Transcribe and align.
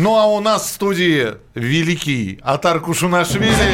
Ну 0.00 0.16
а 0.16 0.26
у 0.26 0.38
нас 0.38 0.62
в 0.62 0.74
студии 0.74 1.34
великий 1.56 2.38
Атар 2.44 2.80
Кушунашвили. 2.80 3.46
Я 3.46 3.52
за, 3.52 3.64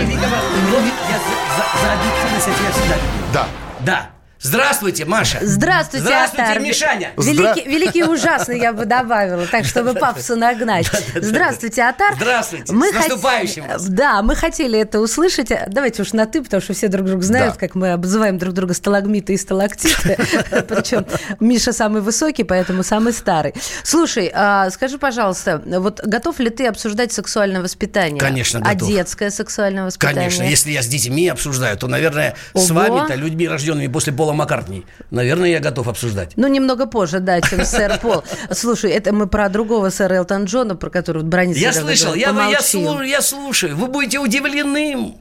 Да. 3.30 3.46
Да. 3.80 4.13
Здравствуйте, 4.48 5.06
Маша. 5.06 5.38
Здравствуйте, 5.40 6.04
Здравствуйте, 6.04 6.44
Атар. 6.50 6.60
Мишаня. 6.60 7.12
Здра- 7.16 7.24
Великий, 7.54 7.66
великий 7.66 7.98
и 8.00 8.02
ужасный, 8.02 8.60
я 8.60 8.74
бы 8.74 8.84
добавила, 8.84 9.46
так, 9.46 9.64
чтобы 9.64 9.94
папсу 9.98 10.36
нагнать. 10.36 10.86
Здравствуйте, 11.14 11.82
Атар. 11.82 12.14
Здравствуйте. 12.14 12.66
С 12.66 12.70
наступающим 12.72 13.66
вас. 13.66 13.86
Да, 13.88 14.20
мы 14.20 14.36
хотели 14.36 14.78
это 14.78 15.00
услышать. 15.00 15.48
Давайте 15.68 16.02
уж 16.02 16.12
на 16.12 16.26
«ты», 16.26 16.42
потому 16.42 16.60
что 16.60 16.74
все 16.74 16.88
друг 16.88 17.06
друга 17.06 17.22
знают, 17.22 17.54
Да. 17.54 17.58
как 17.58 17.74
мы 17.74 17.92
обзываем 17.92 18.36
друг 18.36 18.52
друга 18.52 18.74
сталагмиты 18.74 19.32
и 19.32 19.38
сталактиты. 19.38 20.16
Причем 20.68 21.06
Миша 21.40 21.72
самый 21.72 22.02
высокий, 22.02 22.44
поэтому 22.44 22.82
самый 22.82 23.14
старый. 23.14 23.54
Слушай, 23.82 24.30
а, 24.34 24.68
скажи, 24.68 24.98
пожалуйста, 24.98 25.62
вот 25.64 26.02
готов 26.04 26.38
ли 26.40 26.50
ты 26.50 26.66
обсуждать 26.66 27.14
сексуальное 27.14 27.62
воспитание? 27.62 28.20
Конечно, 28.20 28.60
А 28.62 28.74
готов. 28.74 28.88
детское 28.88 29.30
сексуальное 29.30 29.84
воспитание? 29.86 30.16
Конечно, 30.20 30.42
если 30.42 30.70
я 30.70 30.82
с 30.82 30.86
детьми 30.86 31.28
обсуждаю, 31.28 31.78
то, 31.78 31.86
наверное, 31.88 32.34
с 32.52 32.68
вами-то, 32.70 33.14
людьми, 33.14 33.48
рожденными 33.48 33.86
после 33.86 34.12
Пола 34.12 34.33
Маккартни, 34.34 34.84
наверное, 35.10 35.50
я 35.50 35.60
готов 35.60 35.88
обсуждать. 35.88 36.32
Ну, 36.36 36.46
немного 36.48 36.86
позже, 36.86 37.20
да, 37.20 37.40
чем 37.40 37.64
сэр 37.64 37.98
Пол. 38.00 38.24
Слушай, 38.50 38.90
это 38.92 39.12
мы 39.12 39.26
про 39.26 39.48
другого 39.48 39.90
сэра 39.90 40.14
Элтон 40.14 40.44
Джона, 40.44 40.76
про 40.76 40.90
которого 40.90 41.22
бронится. 41.22 41.60
Я 41.62 41.72
слышал, 41.72 42.14
я, 42.14 42.28
я, 42.50 42.58
слу- 42.60 43.04
я 43.06 43.20
слушаю. 43.22 43.76
Вы 43.76 43.86
будете 43.86 44.18
удивлены, 44.18 45.14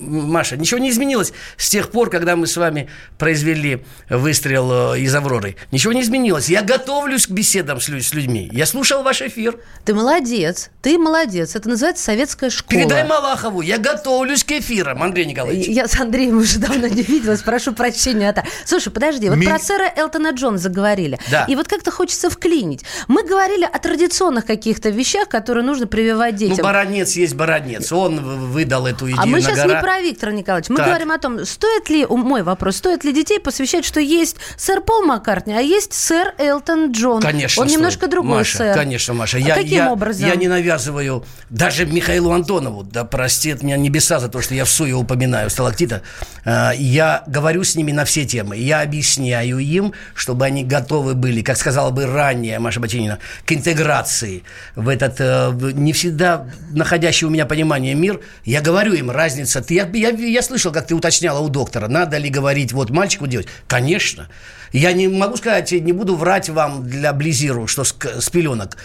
Маша. 0.00 0.56
Ничего 0.56 0.78
не 0.80 0.90
изменилось 0.90 1.32
с 1.56 1.68
тех 1.70 1.90
пор, 1.90 2.10
когда 2.10 2.36
мы 2.36 2.46
с 2.46 2.56
вами 2.56 2.88
произвели 3.18 3.84
выстрел 4.08 4.94
э, 4.94 5.00
из 5.00 5.14
«Авроры». 5.14 5.56
Ничего 5.70 5.92
не 5.92 6.02
изменилось. 6.02 6.48
Я 6.48 6.62
готовлюсь 6.62 7.26
к 7.26 7.30
беседам 7.30 7.80
с, 7.80 7.88
лю- 7.88 8.00
с 8.00 8.12
людьми. 8.14 8.48
Я 8.52 8.66
слушал 8.66 9.02
ваш 9.02 9.22
эфир. 9.22 9.58
Ты 9.84 9.94
молодец, 9.94 10.70
ты 10.80 10.98
молодец. 10.98 11.56
Это 11.56 11.68
называется 11.68 12.04
советская 12.04 12.50
школа. 12.50 12.80
Передай 12.80 13.04
Малахову, 13.06 13.60
я 13.60 13.78
готовлюсь 13.78 14.44
к 14.44 14.52
эфирам, 14.52 15.02
Андрей 15.02 15.26
Николаевич. 15.26 15.66
Я 15.66 15.88
с 15.88 15.98
Андреем 16.00 16.38
уже 16.38 16.58
давно 16.58 16.86
не 16.86 17.02
виделась, 17.02 17.42
прошу 17.42 17.72
прощения. 17.72 18.28
Это... 18.28 18.41
Слушай, 18.64 18.90
подожди, 18.92 19.28
вот 19.28 19.38
Ми- 19.38 19.46
про 19.46 19.58
сэра 19.58 19.90
Элтона 19.96 20.30
Джона 20.30 20.58
заговорили. 20.58 21.18
Да. 21.30 21.44
И 21.48 21.56
вот 21.56 21.68
как-то 21.68 21.90
хочется 21.90 22.30
вклинить. 22.30 22.84
Мы 23.08 23.22
говорили 23.24 23.64
о 23.64 23.78
традиционных 23.78 24.46
каких-то 24.46 24.90
вещах, 24.90 25.28
которые 25.28 25.64
нужно 25.64 25.86
прививать 25.86 26.32
Ну, 26.34 26.38
детям. 26.48 26.64
баронец 26.64 27.12
есть 27.16 27.34
баронец. 27.34 27.92
Он 27.92 28.20
выдал 28.50 28.86
эту 28.86 29.06
идею 29.06 29.18
А 29.20 29.26
мы 29.26 29.40
сейчас 29.40 29.56
гора. 29.58 29.74
не 29.76 29.80
про 29.82 30.00
Виктора 30.00 30.32
Николаевича. 30.32 30.72
Мы 30.72 30.78
Так. 30.78 30.86
говорим 30.86 31.10
о 31.12 31.18
том, 31.18 31.44
стоит 31.44 31.88
ли, 31.90 32.06
мой 32.06 32.42
вопрос, 32.42 32.76
стоит 32.76 33.04
ли 33.04 33.12
детей 33.12 33.38
посвящать, 33.40 33.84
что 33.84 34.00
есть 34.00 34.36
сэр 34.56 34.80
Пол 34.80 35.02
Маккартни, 35.04 35.54
а 35.54 35.60
есть 35.60 35.92
сэр 35.92 36.34
Элтон 36.38 36.92
Джон. 36.92 37.20
Конечно, 37.22 37.62
Он 37.62 37.68
стоит. 37.68 37.78
немножко 37.78 38.06
другой 38.08 38.38
Маша, 38.38 38.58
сэр. 38.58 38.74
Конечно, 38.74 39.14
Маша. 39.14 39.36
А 39.36 39.40
я, 39.40 39.54
каким 39.54 39.68
я- 39.78 39.92
образом? 39.92 40.26
Я 40.28 40.34
не 40.36 40.48
навязываю 40.48 41.24
даже 41.50 41.86
Михаилу 41.86 42.32
Антонову, 42.32 42.82
да 42.82 43.04
простит 43.04 43.62
меня 43.62 43.76
небеса 43.76 44.18
за 44.20 44.28
то, 44.28 44.40
что 44.40 44.54
я 44.54 44.64
в 44.64 44.70
суе 44.70 44.94
упоминаю 44.94 45.50
сталактита. 45.50 46.02
А, 46.44 46.72
Я 46.72 47.22
говорю 47.26 47.64
с 47.64 47.74
ними 47.76 47.92
на 47.92 48.04
все 48.04 48.24
темы. 48.32 48.56
Я 48.56 48.80
объясняю 48.80 49.58
им, 49.58 49.92
чтобы 50.14 50.46
они 50.46 50.64
готовы 50.64 51.14
были, 51.14 51.42
как 51.42 51.58
сказала 51.58 51.90
бы 51.90 52.06
ранее 52.06 52.58
Маша 52.58 52.80
Бачинина, 52.80 53.18
к 53.44 53.52
интеграции 53.52 54.42
в 54.74 54.88
этот 54.88 55.20
э, 55.20 55.50
в 55.50 55.72
не 55.72 55.92
всегда 55.92 56.46
находящий 56.70 57.26
у 57.26 57.30
меня 57.30 57.44
понимание 57.44 57.94
мир. 57.94 58.20
Я 58.44 58.62
говорю 58.62 58.94
им, 58.94 59.10
разница. 59.10 59.60
Ты, 59.60 59.74
я, 59.74 59.86
я, 59.92 60.10
я 60.10 60.42
слышал, 60.42 60.72
как 60.72 60.86
ты 60.86 60.94
уточняла 60.94 61.40
у 61.40 61.48
доктора, 61.48 61.88
надо 61.88 62.16
ли 62.16 62.30
говорить 62.30 62.72
вот 62.72 62.90
мальчику 62.90 63.26
делать. 63.26 63.48
Конечно. 63.66 64.28
Я 64.72 64.94
не 64.94 65.08
могу 65.08 65.36
сказать, 65.36 65.72
не 65.72 65.92
буду 65.92 66.16
врать 66.16 66.48
вам 66.48 66.88
для 66.88 67.12
близиру, 67.12 67.66
что 67.66 67.84
с, 67.84 67.94
с 68.18 68.30
пеленок. 68.30 68.78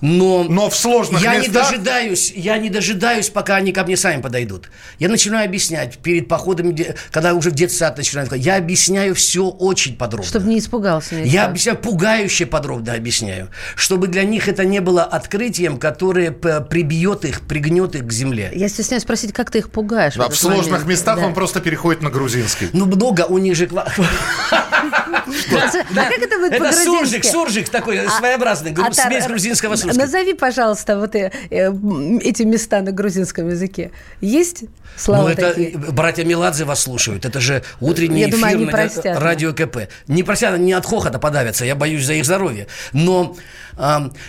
Но, 0.00 0.44
Но 0.44 0.68
в 0.70 0.76
сложных 0.76 1.22
я 1.22 1.36
не 1.36 1.46
местах- 1.48 1.70
дожидаюсь, 1.70 2.32
я 2.36 2.58
не 2.58 2.70
дожидаюсь, 2.70 3.30
пока 3.30 3.56
они 3.56 3.72
ко 3.72 3.84
мне 3.84 3.96
сами 3.96 4.20
подойдут. 4.20 4.68
Я 4.98 5.08
начинаю 5.08 5.44
объяснять 5.46 5.98
перед 5.98 6.28
походом, 6.28 6.74
де- 6.74 6.94
когда 7.10 7.34
уже 7.34 7.50
в 7.50 7.54
детсад 7.54 7.96
начинают, 7.96 8.34
я 8.36 8.56
объясняю 8.56 9.14
все 9.14 9.48
очень 9.48 9.96
подробно. 9.96 10.26
Чтобы 10.28 10.48
не 10.48 10.58
испугался 10.58 11.14
никто. 11.16 11.28
Я 11.30 11.46
объясняю, 11.46 11.78
пугающе 11.78 12.46
подробно 12.46 12.92
объясняю, 12.94 13.48
чтобы 13.74 14.06
для 14.08 14.24
них 14.24 14.48
это 14.48 14.64
не 14.64 14.80
было 14.80 15.02
открытием, 15.04 15.78
которое 15.78 16.30
прибьет 16.30 17.24
их, 17.24 17.40
пригнет 17.42 17.94
их 17.94 18.06
к 18.06 18.12
земле. 18.12 18.50
Я 18.54 18.68
стесняюсь 18.68 19.02
спросить, 19.02 19.32
как 19.32 19.50
ты 19.50 19.58
их 19.58 19.70
пугаешь? 19.70 20.14
Да, 20.14 20.24
в 20.24 20.26
этот 20.26 20.38
сложных 20.38 20.66
момент? 20.72 20.88
местах 20.88 21.16
Да. 21.18 21.26
он 21.26 21.34
просто 21.34 21.60
переходит 21.60 22.02
на 22.02 22.10
грузинский. 22.10 22.68
Ну, 22.72 22.86
много 22.86 23.22
у 23.22 23.38
них 23.38 23.56
же... 23.56 23.68
А 24.92 26.10
как 26.10 26.18
это 26.18 26.38
будет 26.38 26.52
Это 26.52 26.72
суржик, 26.72 27.24
суржик 27.24 27.68
такой 27.68 28.08
своеобразный, 28.08 28.72
гру- 28.72 28.84
Атар, 28.86 29.10
смесь 29.10 29.26
грузинского 29.26 29.76
с 29.76 29.84
русским. 29.84 30.00
Назови, 30.00 30.34
пожалуйста, 30.34 30.98
вот 30.98 31.14
э, 31.14 31.32
э, 31.50 31.70
эти 32.22 32.42
места 32.42 32.80
на 32.82 32.92
грузинском 32.92 33.48
языке. 33.48 33.90
Есть 34.20 34.64
слова 34.96 35.30
ну, 35.30 35.34
такие? 35.34 35.76
братья 35.76 36.24
Меладзе 36.24 36.64
вас 36.64 36.80
слушают. 36.80 37.24
Это 37.24 37.40
же 37.40 37.62
утренний 37.80 38.28
эфир 38.28 38.58
на 38.58 39.20
радио 39.20 39.52
КП. 39.52 39.88
Не 40.08 40.22
простят, 40.22 40.58
не 40.58 40.72
от 40.72 40.86
хохота 40.86 41.18
подавятся. 41.18 41.64
Я 41.64 41.74
боюсь 41.74 42.04
за 42.04 42.14
их 42.14 42.24
здоровье. 42.24 42.66
Но 42.92 43.36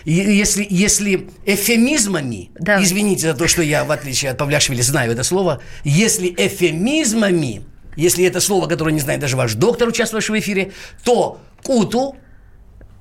если, 0.06 0.66
если 0.70 1.30
эфемизмами, 1.46 2.52
Да. 2.60 2.84
извините 2.84 3.32
за 3.32 3.34
то, 3.34 3.48
что 3.48 3.62
я, 3.62 3.84
в 3.86 3.92
отличие 3.92 4.32
от 4.32 4.38
Павляшвили, 4.38 4.82
знаю 4.82 5.12
это 5.12 5.24
слово, 5.24 5.62
если 5.84 6.34
эфемизмами, 6.38 7.62
если 7.98 8.24
это 8.24 8.40
слово, 8.40 8.68
которое 8.68 8.94
не 8.94 9.02
знает 9.02 9.20
даже 9.20 9.36
ваш 9.36 9.56
доктор, 9.56 9.90
участвовавший 9.90 10.36
в 10.36 10.40
эфире, 10.40 10.72
то 11.04 11.40
куту, 11.64 12.16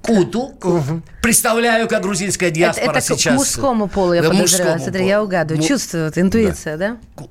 куту, 0.06 0.54
представляю, 1.22 1.88
как 1.88 2.02
грузинская 2.02 2.48
Это, 2.50 2.56
диаспора 2.58 2.90
это 2.90 3.00
к- 3.00 3.04
сейчас. 3.04 3.34
к 3.34 3.36
мужскому 3.36 3.88
полу, 3.88 4.12
я 4.12 4.22
Да, 4.22 4.30
подозреваю. 4.30 4.78
Смотри, 4.78 4.98
полу. 5.00 5.08
я 5.08 5.22
угадываю. 5.22 5.62
Ну, 5.62 5.68
Чувствую, 5.68 6.12
интуиция, 6.16 6.76
да? 6.76 6.96
к- 7.16 7.22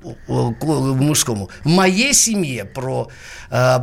к- 0.60 0.64
мужскому. 0.64 1.50
В 1.64 1.68
моей 1.68 2.12
семье 2.12 2.64
про 2.64 3.08
э, 3.50 3.78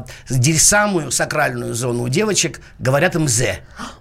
самую 0.57 1.11
сакральную 1.11 1.73
зону 1.73 2.03
у 2.03 2.09
девочек 2.09 2.59
говорят 2.79 3.15
МЗ. 3.15 3.41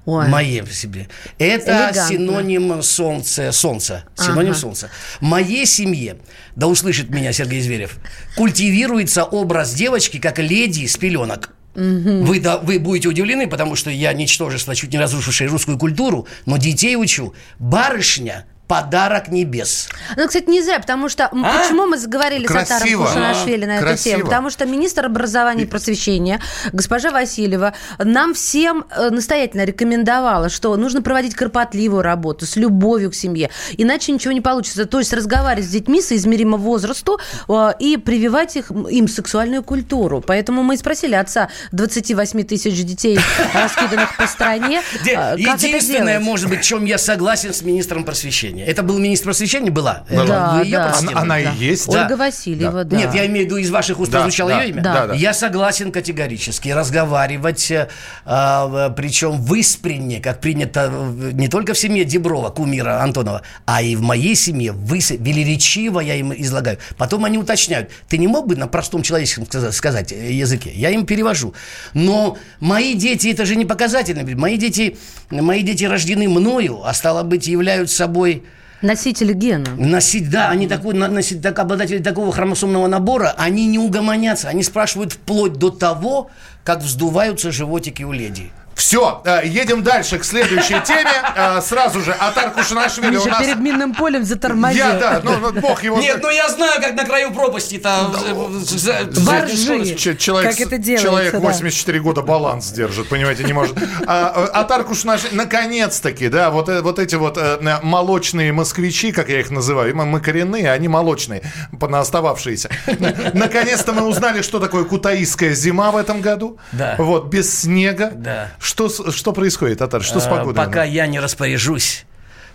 Ой. 0.05 0.27
В 0.27 0.29
моей 0.29 0.67
семье. 0.67 1.09
Это 1.39 1.71
Элегантно. 1.71 2.09
синоним 2.09 2.83
солнца, 2.83 3.53
солнца. 3.53 4.05
Синоним 4.17 4.51
Ага. 4.53 4.59
солнца. 4.61 4.91
В 5.21 5.23
моей 5.23 5.65
семье, 5.67 6.17
да 6.57 6.67
услышит 6.67 7.11
меня 7.11 7.33
Сергей 7.33 7.61
Зверев, 7.61 7.97
культивируется 8.37 9.25
образ 9.25 9.73
девочки 9.75 10.19
как 10.19 10.39
леди 10.39 10.87
с 10.87 10.97
пеленок. 10.97 11.51
Вы, 11.75 12.41
да, 12.41 12.59
вы 12.59 12.79
будете 12.79 13.09
удивлены, 13.09 13.49
потому 13.49 13.77
что 13.77 13.91
я 13.91 14.13
ничтожество, 14.13 14.75
чуть 14.75 14.93
не 14.93 14.99
разрушившее 14.99 15.49
русскую 15.49 15.79
культуру, 15.79 16.27
но 16.47 16.57
детей 16.57 16.97
учу. 16.97 17.35
Барышня– 17.59 18.47
подарок 18.67 19.29
небес. 19.29 19.89
Ну, 20.17 20.27
кстати, 20.27 20.49
не 20.49 20.63
зря, 20.63 20.79
потому 20.81 21.09
что 21.09 21.27
А? 21.27 21.29
почему 21.29 21.87
мы 21.87 21.99
заговорили 21.99 22.47
с 22.47 22.51
Атаром 22.51 22.81
Красиво. 22.81 23.05
Кушанашвили 23.05 23.67
на 23.67 23.73
эту 23.73 23.83
Красиво. 23.85 24.17
тему? 24.17 24.25
Потому 24.29 24.51
что 24.51 24.65
министр 24.65 25.07
образования 25.07 25.65
и 25.65 25.67
просвещения, 25.67 26.41
госпожа 26.73 27.11
Васильева, 27.11 27.75
нам 27.99 28.33
всем 28.33 28.87
э, 28.91 29.11
настоятельно 29.11 29.65
рекомендовала, 29.65 30.49
что 30.49 30.75
нужно 30.77 31.03
проводить 31.03 31.35
кропотливую 31.35 32.03
работу 32.03 32.47
с 32.47 32.57
любовью 32.57 33.11
к 33.11 33.15
семье, 33.15 33.51
иначе 33.77 34.13
ничего 34.13 34.33
не 34.33 34.41
получится. 34.41 34.87
То 34.87 35.01
есть 35.01 35.13
разговаривать 35.13 35.67
с 35.67 35.71
детьми 35.71 36.01
соизмеримо 36.01 36.57
возрасту 36.57 37.19
э, 37.49 37.73
и 37.79 37.99
прививать 37.99 38.57
их, 38.57 38.71
им 38.71 39.07
сексуальную 39.07 39.63
культуру. 39.63 40.23
Поэтому 40.27 40.63
мы 40.63 40.75
и 40.75 40.77
спросили 40.79 41.15
отца 41.15 41.51
28 41.73 42.43
тысяч 42.45 42.83
детей, 42.85 43.19
раскиданных 43.53 44.17
по 44.17 44.27
стране, 44.27 44.83
э, 45.05 45.37
как 45.45 45.63
Единственное, 45.63 46.21
может 46.21 46.49
быть, 46.49 46.61
в 46.61 46.65
чем 46.65 46.85
я 46.85 46.97
согласен 46.97 47.53
с 47.53 47.63
министром 47.63 48.05
просвещения. 48.05 48.52
Это 48.61 48.83
был 48.83 48.99
министр 48.99 49.27
просвещения? 49.27 49.71
Была? 49.71 50.05
Да, 50.11 50.23
Э, 50.23 50.27
да. 50.27 50.53
Вы 50.59 50.65
ее 50.65 50.71
Да. 50.77 50.95
Она, 50.99 51.21
она 51.21 51.41
и 51.41 51.57
есть. 51.57 51.89
Да. 51.91 52.03
Ольга 52.03 52.17
Васильева, 52.17 52.85
да. 52.85 52.97
Нет, 52.97 53.15
я 53.15 53.27
имею 53.27 53.45
в 53.45 53.47
виду, 53.47 53.57
из 53.57 53.71
ваших 53.71 53.99
уст 54.01 54.11
Да, 54.11 54.19
прозвучало 54.19 54.51
да, 54.51 54.63
ее 54.63 54.71
имя? 54.71 54.83
да, 54.83 55.07
да. 55.09 55.15
Я 55.15 55.33
согласен 55.35 55.93
категорически. 55.93 56.69
Разговаривать, 56.69 57.71
э, 57.71 57.89
а, 58.25 58.91
причем 58.91 59.33
в 59.43 59.59
испренне, 59.61 60.21
как 60.21 60.41
принято 60.41 60.91
в- 60.91 61.33
не 61.35 61.49
только 61.49 61.75
в 61.75 61.79
семье 61.79 62.05
Деброва, 62.05 62.51
кумира 62.51 63.03
Антонова, 63.03 63.43
а 63.65 63.83
и 63.83 63.97
в 63.97 64.03
моей 64.03 64.35
семье, 64.35 64.73
выс- 64.73 65.17
велеречиво 65.17 66.01
я 66.01 66.15
им 66.17 66.33
излагаю. 66.37 66.79
Потом 66.97 67.25
они 67.25 67.39
уточняют, 67.39 67.91
ты 68.09 68.19
не 68.19 68.29
мог 68.29 68.47
бы 68.47 68.57
на 68.57 68.67
простом 68.69 69.03
человеческом 69.03 69.47
сказать, 69.47 69.75
сказать 69.75 70.13
э, 70.13 70.33
языке? 70.33 70.71
Я 70.75 70.91
им 70.91 71.07
перевожу. 71.07 71.55
Но 71.95 72.37
мои 72.61 72.95
дети, 72.95 73.29
это 73.29 73.45
же 73.47 73.57
не 73.57 73.65
показательно. 73.65 74.23
Мои 74.37 74.57
дети, 74.57 74.97
мои 75.31 75.63
дети 75.63 75.85
рождены 75.85 76.29
мною, 76.29 76.81
а 76.85 76.93
стало 76.95 77.23
быть, 77.23 77.47
являются 77.47 77.97
собой... 77.97 78.42
Носитель 78.83 79.33
гена. 79.33 79.71
Носить, 79.77 80.29
да, 80.29 80.51
они 80.51 80.67
такой, 80.67 80.95
носить, 80.95 81.41
так, 81.41 81.59
обладатели 81.59 82.03
такого 82.03 82.33
хромосомного 82.33 82.89
набора, 82.89 83.35
они 83.39 83.67
не 83.67 83.79
угомонятся, 83.79 84.49
они 84.49 84.63
спрашивают 84.63 85.13
вплоть 85.13 85.55
до 85.55 85.71
того, 85.71 86.31
как 86.65 86.81
вздуваются 86.81 87.53
животики 87.53 88.03
у 88.03 88.13
леди. 88.13 88.51
Все, 88.83 89.23
э, 89.25 89.43
едем 89.45 89.85
дальше 89.85 90.19
к 90.19 90.25
следующей 90.25 90.81
теме. 90.85 91.13
Э, 91.37 91.61
сразу 91.61 92.01
же 92.01 92.11
Атар 92.11 92.51
Кушанашвили 92.51 93.17
у 93.17 93.25
нас... 93.27 93.39
перед 93.39 93.61
минным 93.61 93.95
полем 93.95 94.25
затормозил. 94.25 94.85
Я, 94.85 94.99
да, 94.99 95.21
ну, 95.23 95.53
бог 95.53 95.85
его... 95.85 96.01
Нет, 96.01 96.19
ну 96.21 96.29
я 96.31 96.49
знаю, 96.49 96.83
как 96.83 96.97
на 96.97 97.05
краю 97.05 97.31
пропасти 97.33 97.79
там. 97.79 98.11
Воржи. 98.11 99.95
Ч- 99.95 100.17
человек, 100.17 100.51
Как 100.51 100.61
это 100.61 100.79
делается, 100.79 101.09
человек 101.09 101.33
да. 101.33 101.39
84 101.39 102.01
года 102.01 102.23
баланс 102.23 102.73
держит, 102.73 103.09
понимаете, 103.09 103.45
не 103.45 103.53
может. 103.53 103.79
А, 104.05 104.51
а, 104.53 104.61
Атар 104.63 104.83
Кушанашвили, 104.83 105.37
наконец-таки, 105.37 106.29
да, 106.29 106.51
вот, 106.51 106.69
э, 106.69 106.83
вот 106.83 106.99
эти 106.99 107.15
вот 107.15 107.39
э, 107.39 107.61
молочные 107.85 108.53
москвичи, 108.53 109.13
как 109.13 109.29
я 109.29 109.39
их 109.39 109.51
называю, 109.53 109.95
мы, 109.95 110.21
коренные, 110.21 110.73
они 110.73 110.89
молочные, 110.89 111.43
остававшиеся. 111.81 112.69
Наконец-то 113.33 113.93
мы 113.93 114.03
узнали, 114.09 114.43
что 114.43 114.59
такое 114.59 114.83
кутаисская 114.83 115.55
зима 115.55 115.93
в 115.93 115.97
этом 115.97 116.21
году. 116.21 116.59
Да. 116.73 116.97
Вот, 116.99 117.27
без 117.27 117.61
снега. 117.61 118.11
Да. 118.13 118.51
Что, 118.73 118.89
что 118.89 119.35
происходит, 119.35 119.83
Атар? 119.83 120.03
Что 120.03 120.19
с 120.19 120.27
А, 120.27 120.31
погодой? 120.31 120.55
Пока 120.65 120.83
я 120.83 121.07
не 121.07 121.21
распоряжусь, 121.21 122.07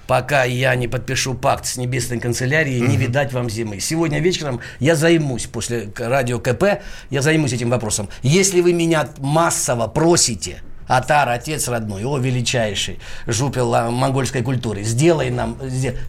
пока 0.08 0.46
я 0.46 0.74
не 0.74 0.88
подпишу 0.88 1.36
пакт 1.36 1.68
с 1.68 1.78
небесной 1.78 2.20
канцелярией, 2.20 2.82
не 2.88 2.98
видать 2.98 3.34
вам 3.34 3.52
зимы. 3.52 3.80
Сегодня 3.80 4.20
вечером 4.20 4.60
я 4.80 4.96
займусь, 4.96 5.46
после 5.46 5.92
радио 5.96 6.40
КП, 6.40 6.82
я 7.12 7.22
займусь 7.22 7.54
этим 7.54 7.70
вопросом. 7.70 8.10
Если 8.24 8.62
вы 8.62 8.74
меня 8.74 9.08
массово 9.20 9.86
просите, 9.86 10.64
Атар, 10.88 11.30
отец 11.30 11.68
родной, 11.68 12.04
о 12.04 12.18
величайший, 12.18 12.98
жупел 13.28 13.76
а, 13.76 13.92
монгольской 13.92 14.42
культуры, 14.42 14.82
сделай 14.82 15.30
нам, 15.30 15.60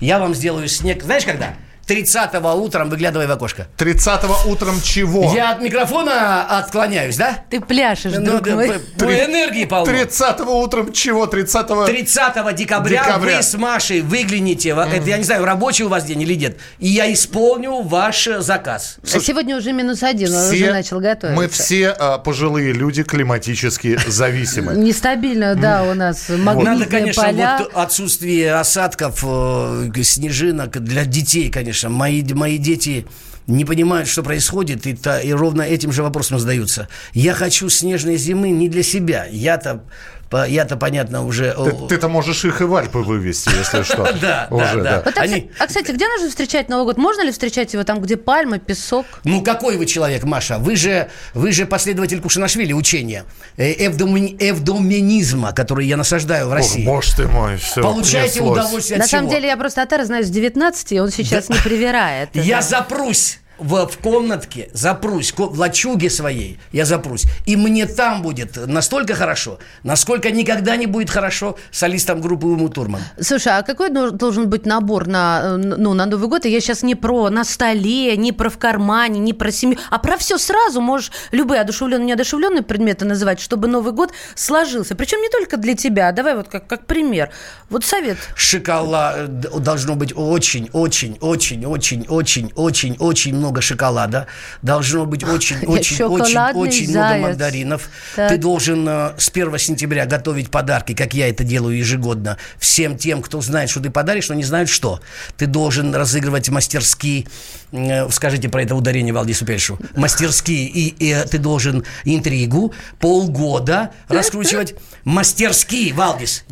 я 0.00 0.18
вам 0.18 0.34
сделаю 0.34 0.68
снег, 0.68 1.02
знаешь 1.02 1.26
когда? 1.26 1.54
30-го 1.88 2.54
утром 2.62 2.90
выглядывай 2.90 3.26
в 3.26 3.30
окошко. 3.30 3.66
30 3.76 4.24
утром 4.46 4.80
чего? 4.82 5.32
Я 5.34 5.52
от 5.52 5.62
микрофона 5.62 6.44
отклоняюсь, 6.58 7.16
да? 7.16 7.44
Ты 7.50 7.60
пляшешь, 7.60 8.12
Ну, 8.14 8.24
друг 8.24 8.42
да, 8.42 8.54
мой. 8.54 8.68
п- 8.98 9.04
энергии 9.24 9.64
полно. 9.64 9.86
30 9.86 10.40
утром 10.40 10.92
чего? 10.92 11.26
30 11.26 11.66
30 11.86 12.52
декабря, 12.54 13.04
Декабря. 13.04 13.36
вы 13.38 13.42
с 13.42 13.54
Машей 13.54 14.00
выгляните, 14.02 14.74
в- 14.74 14.78
это, 14.78 15.08
я 15.08 15.16
не 15.16 15.24
знаю, 15.24 15.44
рабочий 15.44 15.84
у 15.84 15.88
вас 15.88 16.04
день 16.04 16.22
или 16.22 16.34
нет, 16.34 16.58
и 16.78 16.88
я 16.88 17.10
исполню 17.12 17.80
ваш 17.82 18.28
заказ. 18.38 18.98
А 19.02 19.20
Сегодня 19.20 19.56
уже 19.56 19.72
минус 19.72 20.02
один, 20.02 20.32
он 20.34 20.50
уже 20.52 20.70
начал 20.72 21.00
готовиться. 21.00 21.36
мы 21.40 21.48
все 21.48 21.88
а, 21.90 22.18
пожилые 22.18 22.72
люди 22.72 23.02
климатически 23.02 23.98
зависимы. 24.06 24.74
Нестабильно, 24.76 25.54
да, 25.54 25.84
у 25.84 25.94
нас 25.94 26.28
магнитные 26.28 26.78
Надо, 26.78 26.86
конечно, 26.90 27.56
отсутствие 27.74 28.54
осадков, 28.54 29.24
э, 29.24 29.90
снежинок 30.02 30.82
для 30.82 31.04
детей, 31.04 31.50
конечно. 31.50 31.77
Мои, 31.84 32.22
мои 32.34 32.58
дети 32.58 33.06
не 33.46 33.64
понимают, 33.64 34.08
что 34.08 34.22
происходит, 34.22 34.86
и, 34.86 34.94
та- 34.94 35.20
и 35.20 35.32
ровно 35.32 35.62
этим 35.62 35.90
же 35.92 36.02
вопросом 36.02 36.38
задаются. 36.38 36.88
Я 37.14 37.32
хочу 37.34 37.68
снежной 37.70 38.16
зимы 38.16 38.50
не 38.50 38.68
для 38.68 38.82
себя. 38.82 39.26
Я-то, 39.30 39.84
я-то 40.32 40.76
понятно, 40.76 41.24
уже... 41.24 41.54
Ты- 41.54 41.88
Ты-то 41.88 42.08
можешь 42.08 42.44
их 42.44 42.60
и 42.60 42.64
в 42.64 42.74
Альпы 42.74 42.98
вывести, 42.98 43.50
если 43.56 43.82
что. 43.82 44.12
Да, 44.20 44.48
Уже, 44.50 44.82
да, 44.82 45.02
да. 45.02 45.12
А, 45.58 45.66
кстати- 45.66 45.92
где 45.92 46.06
нужно 46.08 46.28
встречать 46.28 46.68
Новый 46.68 46.84
год? 46.84 46.98
Можно 46.98 47.22
ли 47.24 47.30
встречать 47.32 47.72
его 47.72 47.84
там, 47.84 48.00
где 48.00 48.16
пальмы, 48.16 48.58
песок? 48.58 49.06
Ну, 49.24 49.42
какой 49.42 49.76
вы 49.76 49.86
человек, 49.86 50.24
Маша? 50.24 50.58
Вы 50.58 50.76
же, 50.76 51.08
вы 51.34 51.52
же 51.52 51.66
последователь 51.66 52.20
Кушанашвили 52.20 52.72
учения 52.72 53.24
э, 53.56 53.72
эвдоми- 53.86 54.36
эвдоминизма, 54.38 55.52
который 55.52 55.86
я 55.86 55.96
насаждаю 55.96 56.48
в 56.48 56.52
России. 56.52 56.84
Боже 56.84 57.14
ты 57.16 57.28
мой, 57.28 57.56
все. 57.56 57.82
Получайте 57.82 58.40
удовольствие 58.40 58.96
от 58.96 59.02
На 59.04 59.08
самом 59.08 59.30
деле, 59.30 59.48
я 59.48 59.56
просто 59.56 59.82
Атара 59.82 60.04
знаю 60.04 60.24
с 60.24 60.28
19, 60.30 60.92
и 60.92 61.00
он 61.00 61.10
сейчас 61.10 61.48
не 61.48 61.58
привирает. 61.58 62.30
Я 62.34 62.60
запрусь 62.62 63.38
в, 63.58 63.86
в 63.86 63.98
комнатке, 63.98 64.70
запрусь, 64.72 65.32
в 65.36 65.58
лачуге 65.58 66.10
своей, 66.10 66.58
я 66.72 66.84
запрусь. 66.84 67.24
И 67.46 67.56
мне 67.56 67.86
там 67.86 68.22
будет 68.22 68.56
настолько 68.66 69.14
хорошо, 69.14 69.58
насколько 69.82 70.30
никогда 70.30 70.76
не 70.76 70.86
будет 70.86 71.10
хорошо 71.10 71.56
солистом 71.70 72.20
группы 72.20 72.46
Уму 72.46 72.68
Турман. 72.68 73.02
Слушай, 73.20 73.58
а 73.58 73.62
какой 73.62 73.90
дол- 73.90 74.10
должен 74.10 74.48
быть 74.48 74.66
набор 74.66 75.06
на, 75.06 75.40
э, 75.42 75.56
ну, 75.56 75.94
на 75.94 76.06
Новый 76.06 76.28
год? 76.28 76.46
И 76.46 76.50
я 76.50 76.60
сейчас 76.60 76.82
не 76.82 76.94
про 76.94 77.30
на 77.30 77.44
столе, 77.44 78.16
не 78.16 78.32
про 78.32 78.50
в 78.50 78.58
кармане, 78.58 79.18
не 79.20 79.32
про 79.32 79.50
семью, 79.50 79.78
а 79.90 79.98
про 79.98 80.16
все 80.16 80.38
сразу. 80.38 80.80
Можешь 80.80 81.10
любые 81.32 81.60
одушевленные, 81.60 82.06
неодушевленные 82.06 82.62
предметы 82.62 83.04
называть, 83.04 83.40
чтобы 83.40 83.68
Новый 83.68 83.92
год 83.92 84.12
сложился. 84.34 84.94
Причем 84.94 85.20
не 85.20 85.28
только 85.28 85.56
для 85.56 85.74
тебя. 85.74 86.12
Давай 86.12 86.36
вот 86.36 86.48
как, 86.48 86.66
как 86.66 86.86
пример. 86.86 87.30
Вот 87.70 87.84
совет. 87.84 88.18
Шоколад 88.34 89.16
э, 89.18 89.58
должно 89.58 89.94
быть 89.94 90.12
очень, 90.14 90.70
очень, 90.72 91.18
очень, 91.20 91.66
очень, 91.66 92.06
очень, 92.08 92.52
очень, 92.54 92.96
очень 92.98 93.34
много 93.34 93.47
шоколада. 93.60 94.26
Должно 94.62 95.06
быть 95.06 95.24
очень, 95.24 95.58
очень, 95.66 96.04
очень, 96.04 96.38
очень 96.38 96.90
много 96.90 97.18
мандаринов. 97.18 97.88
Так. 98.16 98.30
Ты 98.30 98.38
должен 98.38 98.86
э, 98.88 99.12
с 99.18 99.28
1 99.28 99.58
сентября 99.58 100.06
готовить 100.06 100.50
подарки, 100.50 100.94
как 100.94 101.14
я 101.14 101.28
это 101.28 101.44
делаю 101.44 101.76
ежегодно, 101.76 102.38
всем 102.58 102.96
тем, 102.96 103.22
кто 103.22 103.40
знает, 103.40 103.70
что 103.70 103.80
ты 103.80 103.90
подаришь, 103.90 104.28
но 104.28 104.34
не 104.34 104.44
знают 104.44 104.68
что. 104.68 105.00
Ты 105.36 105.46
должен 105.46 105.94
разыгрывать 105.94 106.48
мастерские, 106.48 107.26
э, 107.72 108.08
скажите 108.10 108.48
про 108.48 108.62
это 108.62 108.74
ударение 108.74 109.12
Валдису 109.12 109.44
Пельшу, 109.44 109.78
мастерские, 109.96 110.66
и, 110.66 110.88
и, 110.88 111.12
э, 111.12 111.24
ты 111.24 111.38
должен 111.38 111.84
интригу 112.04 112.72
полгода 112.98 113.90
раскручивать 114.08 114.74
мастерские, 115.04 115.92
Валдис. 115.94 116.44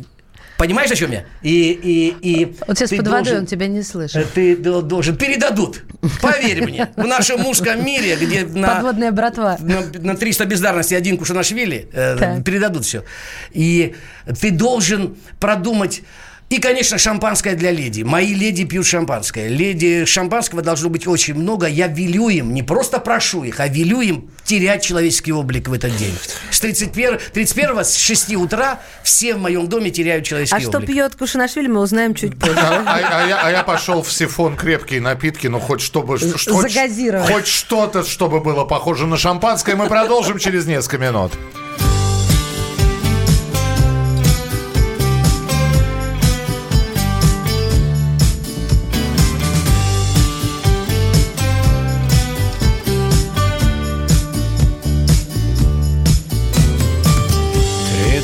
Понимаешь, 0.57 0.89
о 0.89 0.95
чем 0.95 1.11
я? 1.11 1.23
И, 1.43 1.71
и, 1.71 2.15
и 2.21 2.55
Вот 2.67 2.77
сейчас 2.77 2.89
под 2.89 3.07
водой 3.07 3.37
он 3.37 3.45
тебя 3.45 3.67
не 3.67 3.83
слышит. 3.83 4.33
Ты 4.33 4.55
до- 4.57 4.81
должен, 4.81 5.15
передадут, 5.15 5.83
поверь 6.21 6.63
мне, 6.63 6.89
в 6.95 7.05
нашем 7.05 7.41
мужском 7.41 7.85
мире, 7.85 8.15
где 8.15 8.43
на, 8.43 8.75
Подводная 8.75 9.11
братва. 9.11 9.57
на, 9.59 9.81
на 9.99 10.17
300 10.17 10.45
бездарности 10.45 10.95
один 10.95 11.17
Кушанашвили, 11.17 11.89
э, 11.93 12.41
передадут 12.41 12.85
все. 12.85 13.03
И 13.51 13.95
ты 14.41 14.49
должен 14.51 15.15
продумать 15.39 16.01
и, 16.49 16.59
конечно, 16.59 16.97
шампанское 16.97 17.55
для 17.55 17.71
леди. 17.71 18.03
Мои 18.03 18.33
леди 18.33 18.63
пьют 18.63 18.85
шампанское. 18.85 19.49
Леди 19.49 20.05
шампанского 20.05 20.61
должно 20.61 20.89
быть 20.89 21.05
очень 21.05 21.33
много. 21.35 21.67
Я 21.67 21.87
велю 21.87 22.29
им, 22.29 22.53
не 22.53 22.63
просто 22.63 22.99
прошу 22.99 23.43
их, 23.43 23.59
а 23.59 23.67
велю 23.67 23.99
им 23.99 24.31
терять 24.45 24.81
человеческий 24.81 25.33
облик 25.33 25.67
в 25.67 25.73
этот 25.73 25.95
день. 25.97 26.17
С 26.49 26.61
31, 26.61 27.19
31 27.33 27.83
с 27.83 27.97
6 27.97 28.35
утра 28.35 28.79
все 29.03 29.35
в 29.35 29.39
моем 29.39 29.67
доме 29.67 29.91
теряют 29.91 30.25
человеческий 30.25 30.57
А 30.57 30.61
что 30.61 30.77
облик. 30.77 30.89
пьет 30.89 31.15
Кушанашвили, 31.15 31.67
мы 31.67 31.81
узнаем 31.81 32.15
чуть 32.15 32.39
позже. 32.39 32.55
А, 32.57 32.81
а- 32.85 33.23
а 33.23 33.27
я, 33.27 33.41
а 33.43 33.51
я 33.51 33.63
пошел 33.63 34.01
в 34.01 34.11
сифон 34.11 34.55
крепкие 34.55 35.01
напитки, 35.01 35.47
ну 35.47 35.59
хоть 35.59 35.81
чтобы... 35.81 36.17
хоть- 36.17 36.71
Загазировать. 36.71 37.29
Хоть 37.29 37.47
что-то, 37.47 38.03
чтобы 38.03 38.39
было 38.39 38.63
похоже 38.63 39.05
на 39.05 39.17
шампанское. 39.17 39.75
Мы 39.75 39.87
продолжим 39.87 40.39
через 40.39 40.65
несколько 40.65 40.97
минут. 40.97 41.33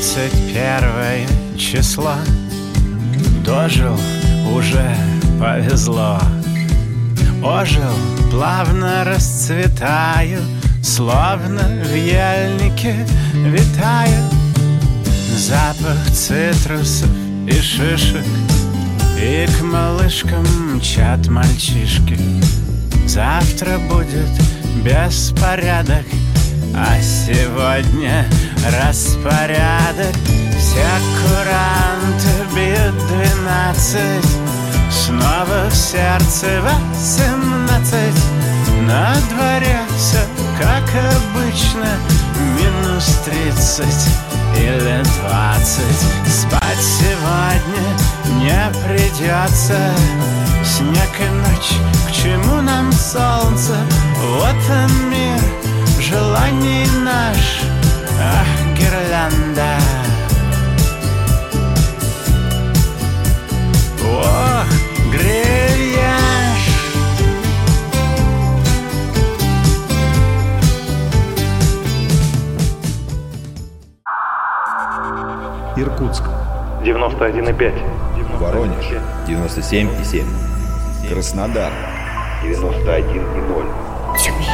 Тридцать 0.04 0.52
первое 0.52 1.26
число. 1.56 2.12
Дожил, 3.42 3.98
уже 4.54 4.94
повезло. 5.40 6.20
Ожил, 7.42 7.94
плавно 8.30 9.04
расцветаю 9.04 10.42
Словно 10.82 11.62
в 11.82 11.96
ельнике 11.96 13.06
витаю. 13.32 14.28
Запах 15.38 16.10
цитрусов 16.12 17.08
и 17.46 17.52
шишек 17.52 18.26
И 19.18 19.46
к 19.46 19.62
малышкам 19.62 20.44
мчат 20.76 21.28
мальчишки. 21.28 22.18
Завтра 23.06 23.78
будет 23.78 24.28
беспорядок 24.84 26.04
А 26.76 27.00
сегодня 27.00 28.26
распорядок 28.82 30.14
Все 30.58 30.84
куранты 31.20 32.34
бьют 32.54 32.96
двенадцать. 33.08 34.30
Снова 34.90 35.68
в 35.70 35.74
сердце 35.74 36.60
восемнадцать. 36.62 38.24
На 38.86 39.14
дворе 39.30 39.78
все 39.96 40.18
как 40.58 40.82
обычно 40.82 41.86
Минус 42.56 43.20
тридцать 43.24 44.08
или 44.56 45.02
двадцать. 45.20 46.02
Спать 46.26 46.82
сегодня 46.82 47.84
не 48.40 48.70
придется 48.86 49.78
Снег 50.64 51.20
и 51.20 51.30
ночь, 51.30 51.78
к 52.08 52.12
чему 52.12 52.60
нам 52.62 52.90
солнце? 52.92 53.74
Вот 54.18 54.56
он 54.70 55.10
мир, 55.10 55.40
желаний 56.04 56.86
наш 57.04 57.62
Ах, 58.20 58.46
гирлянда 58.76 59.78
Ох, 64.02 64.66
грильяж 65.12 66.34
91,5. 76.84 77.72
Воронеж 78.38 78.86
97,7. 79.26 80.24
Краснодар 81.08 81.72
91,0. 82.44 83.66
Тюмень 84.18 84.53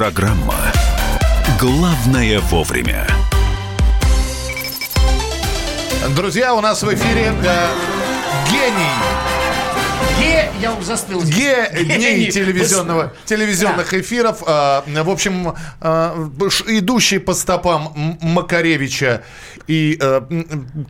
Программа 0.00 0.54
«Главное 1.60 2.40
вовремя». 2.40 3.06
Друзья, 6.16 6.54
у 6.54 6.62
нас 6.62 6.82
в 6.82 6.88
эфире 6.94 7.34
э, 7.44 7.68
гений. 8.50 9.29
Я 10.60 10.72
уже 10.74 10.86
застыл. 10.86 11.22
Ге 11.22 11.70
дней 11.84 12.30
телевизионного, 12.30 13.12
телевизионных 13.24 13.94
эфиров. 13.94 14.42
А, 14.46 14.84
В 14.86 15.10
общем, 15.10 15.54
а, 15.80 16.28
идущий 16.66 17.18
по 17.18 17.32
стопам 17.34 18.18
Макаревича 18.20 19.22
и 19.66 19.96
э, 20.00 20.20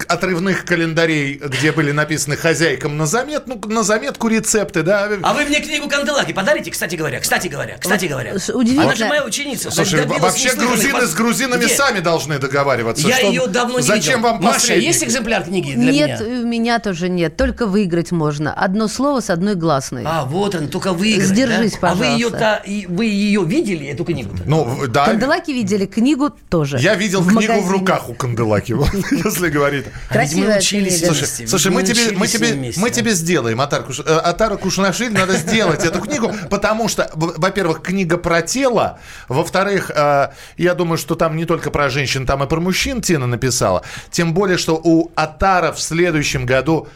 отрывных 0.08 0.64
календарей, 0.64 1.34
где 1.34 1.70
были 1.72 1.92
написаны 1.92 2.36
хозяйкам 2.36 2.96
на 2.96 3.04
заметку, 3.06 3.68
на 3.68 3.82
заметку 3.82 4.28
рецепты, 4.28 4.82
да. 4.82 5.08
А 5.22 5.34
вы 5.34 5.44
мне 5.44 5.60
книгу 5.60 5.88
Канделаки 5.88 6.32
подарите, 6.32 6.70
кстати 6.70 6.96
говоря? 6.96 7.20
Кстати 7.20 7.48
говоря, 7.48 7.76
кстати 7.78 8.06
говоря. 8.06 8.34
удивительно. 8.54 8.84
Она 8.84 8.94
же 8.96 9.06
моя 9.06 9.24
ученица. 9.24 9.70
Слушай, 9.70 10.06
вообще 10.06 10.54
грузины 10.54 11.02
с 11.06 11.14
грузинами 11.14 11.64
Где? 11.64 11.74
сами 11.74 12.00
должны 12.00 12.38
договариваться. 12.38 13.06
Я 13.06 13.18
что- 13.18 13.26
ее 13.26 13.46
давно 13.48 13.80
не 13.80 13.86
Зачем 13.86 14.20
видел. 14.20 14.32
вам 14.32 14.42
Маша, 14.42 14.74
есть 14.74 15.04
экземпляр 15.04 15.44
книги 15.44 15.74
для 15.74 15.92
Нет, 15.92 16.20
меня? 16.20 16.40
у 16.40 16.46
меня 16.46 16.78
тоже 16.78 17.08
нет. 17.08 17.36
Только 17.36 17.66
выиграть 17.66 18.12
можно. 18.12 18.52
Одно 18.54 18.88
слово 18.88 19.20
с 19.20 19.28
одной 19.30 19.56
гласной. 19.60 20.02
А, 20.04 20.24
вот 20.24 20.54
он, 20.56 20.66
только 20.68 20.92
выиграть, 20.92 21.28
Сдержись, 21.28 21.78
да? 21.80 21.90
А 21.90 21.94
вы 21.94 22.06
ее, 22.06 22.30
пожалуйста. 22.30 22.62
вы 22.88 23.04
ее 23.06 23.44
видели, 23.44 23.86
эту 23.86 24.04
книгу-то? 24.04 24.42
Ну, 24.46 24.64
в- 24.64 24.88
да. 24.88 25.04
Канделаки 25.04 25.52
видели, 25.52 25.86
книгу 25.86 26.30
тоже. 26.48 26.78
Я 26.78 26.94
видел 26.96 27.20
В 27.20 27.28
книгу 27.28 27.40
в 27.42 27.46
магазине. 27.48 27.70
руках 27.72 28.08
у 28.08 28.14
Канделаки, 28.14 28.72
вот, 28.74 28.88
если 29.12 29.48
говорить. 29.50 29.86
Красивая 30.08 30.54
мы 30.54 30.58
учились. 30.58 31.04
Слушай, 31.04 31.46
слушай, 31.46 31.70
мы 31.70 31.82
тебе, 31.84 32.16
мы 32.16 32.26
тебе, 32.26 32.72
мы 32.76 32.90
тебе 32.90 33.12
сделаем, 33.12 33.60
Атар, 33.60 33.82
Куш- 33.82 34.02
э, 34.04 34.16
Атара 34.18 34.56
Кушнашвили, 34.56 35.12
надо 35.12 35.36
сделать 35.36 35.84
эту 35.84 36.00
книгу, 36.00 36.32
потому 36.50 36.88
что, 36.88 37.10
в- 37.14 37.34
во-первых, 37.38 37.82
книга 37.82 38.16
про 38.16 38.42
тело, 38.42 38.98
во-вторых, 39.28 39.90
э, 39.94 40.28
я 40.56 40.74
думаю, 40.74 40.98
что 40.98 41.14
там 41.14 41.36
не 41.36 41.44
только 41.44 41.70
про 41.70 41.90
женщин, 41.90 42.26
там 42.26 42.42
и 42.42 42.46
про 42.48 42.60
мужчин 42.60 43.02
Тина 43.02 43.26
написала, 43.26 43.82
тем 44.10 44.32
более, 44.34 44.56
что 44.58 44.80
у 44.82 45.10
Атара 45.14 45.72
в 45.72 45.80
следующем 45.80 46.46
году 46.46 46.88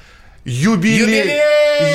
юбилей. 0.44 1.40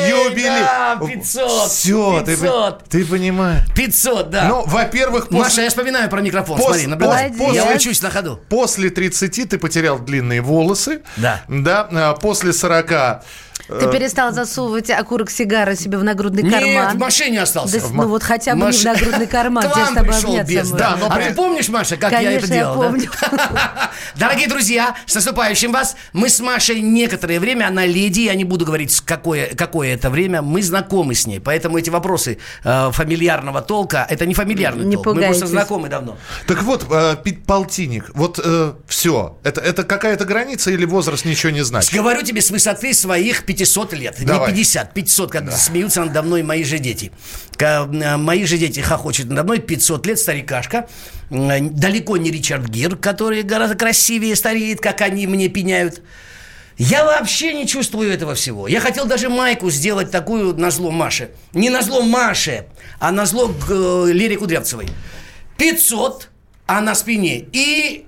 Юбилей, 0.10 0.60
да, 0.62 1.00
500, 1.06 1.70
Все, 1.72 2.22
ты, 2.26 2.36
500. 2.36 2.84
ты 2.90 3.06
понимаешь. 3.06 3.64
500, 3.76 4.30
да. 4.30 4.44
Ну, 4.46 4.64
во-первых, 4.66 5.32
Маша, 5.32 5.46
после, 5.46 5.64
я 5.64 5.70
вспоминаю 5.70 6.10
про 6.10 6.22
микрофон, 6.22 6.60
Пос- 6.60 6.64
смотри, 6.66 6.88
наблюдай. 6.88 7.30
пос- 7.30 7.54
Я 7.54 7.74
учусь 7.74 8.02
на 8.02 8.10
ходу. 8.10 8.40
после 8.50 8.90
30 8.90 9.46
ты 9.46 9.58
потерял 9.58 10.00
длинные 10.00 10.42
волосы. 10.42 11.02
Да. 11.18 11.42
Да, 11.48 11.88
э, 11.92 12.14
после 12.20 12.52
40 12.52 13.24
Ты 13.68 13.92
перестал 13.92 14.34
засовывать 14.34 14.90
окурок 14.90 15.30
сигары 15.30 15.76
себе 15.76 15.98
в 15.98 16.04
нагрудный 16.04 16.44
Нет, 16.44 16.54
карман. 16.54 16.96
в 16.98 17.00
машине 17.00 17.42
остался. 17.42 17.80
Да, 17.80 17.88
ну 17.92 18.08
вот 18.08 18.24
хотя 18.24 18.56
бы 18.56 18.66
не 18.66 18.72
в 18.72 18.84
нагрудный 18.84 19.28
карман, 19.28 19.64
К 19.70 19.76
вам 19.76 19.96
пришел 20.06 20.34
можно. 20.36 20.78
да. 20.78 20.98
но 21.00 21.06
а 21.08 21.16
при- 21.16 21.24
ты 21.26 21.34
помнишь, 21.36 21.70
Маша, 21.70 21.98
как 21.98 22.12
я 22.12 22.22
это 22.22 22.48
Конечно, 22.48 22.54
я 22.54 22.60
делал? 22.62 22.76
да? 22.82 22.88
помню. 22.90 23.10
Дорогие 24.16 24.48
друзья, 24.48 24.96
с 25.06 25.16
наступающим 25.16 25.72
вас. 25.72 25.96
Мы 26.14 26.30
с 26.30 26.40
Машей 26.40 26.82
некоторое 26.82 27.40
время, 27.40 27.68
она 27.68 27.86
леди, 27.86 28.22
я 28.22 28.36
не 28.36 28.44
буду 28.44 28.66
говорить, 28.66 29.00
какое, 29.06 29.48
какое 29.56 29.94
это 29.94 30.10
время, 30.10 30.42
мы 30.42 30.62
знакомы 30.64 31.14
с 31.16 31.28
ней. 31.28 31.40
Поэтому 31.40 31.78
эти 31.78 31.90
вопросы 31.90 32.40
э, 32.64 32.90
фамильярного 32.92 33.62
толка, 33.62 34.06
это 34.10 34.26
не 34.26 34.34
фамильярный 34.34 34.86
Не 34.86 34.96
толк. 34.96 35.08
Мы 35.08 35.14
просто 35.14 35.32
пугайтесь. 35.46 35.50
знакомы 35.50 35.90
давно. 35.90 36.18
Так 36.48 36.64
вот, 36.64 36.86
э, 36.92 37.16
полтинник, 37.46 38.10
вот 38.14 38.40
все. 38.88 39.38
Это, 39.44 39.62
это 39.62 39.84
какая-то 39.84 40.26
граница 40.26 40.72
или 40.72 40.86
возраст 40.86 41.26
ничего 41.26 41.52
не 41.52 41.64
значит? 41.64 41.94
Говорю 41.94 42.22
тебе 42.24 42.42
с 42.42 42.50
высоты 42.52 42.94
своих 42.94 43.46
500 43.50 43.94
лет. 43.94 44.16
Давай. 44.20 44.52
Не 44.52 44.58
50, 44.58 44.94
500, 44.94 45.32
как 45.32 45.52
смеются 45.52 46.06
надо 46.06 46.22
мной 46.22 46.44
мои 46.44 46.64
же 46.64 46.78
дети. 46.78 47.12
Мои 47.60 48.46
же 48.46 48.60
дети 48.60 48.80
хохочут 48.80 49.30
надо 49.30 49.44
мной 49.44 49.58
500 49.58 50.06
лет, 50.06 50.20
старикашка. 50.20 50.88
Далеко 51.32 52.18
не 52.18 52.30
Ричард 52.30 52.68
Гир, 52.68 52.96
который 52.96 53.42
гораздо 53.42 53.76
красивее 53.76 54.36
стареет, 54.36 54.82
как 54.82 55.02
они 55.02 55.26
мне 55.26 55.48
пеняют. 55.48 56.04
Я 56.78 57.04
вообще 57.04 57.54
не 57.56 57.66
чувствую 57.66 58.12
этого 58.12 58.36
всего. 58.36 58.68
Я 58.68 58.80
хотел 58.80 59.06
даже 59.06 59.30
майку 59.30 59.72
сделать 59.72 60.12
такую 60.12 60.56
на 60.56 60.70
зло 60.70 60.92
Маше. 60.92 61.32
Не 61.54 61.72
на 61.72 61.82
зло 61.82 62.04
Маше, 62.04 62.68
а 63.00 63.12
на 63.12 63.26
зло 63.26 63.52
э, 63.68 64.12
Лере 64.14 64.38
Кудрявцевой. 64.38 64.88
500, 65.58 66.30
а 66.68 66.82
на 66.82 66.94
спине 66.94 67.46
и 67.52 68.06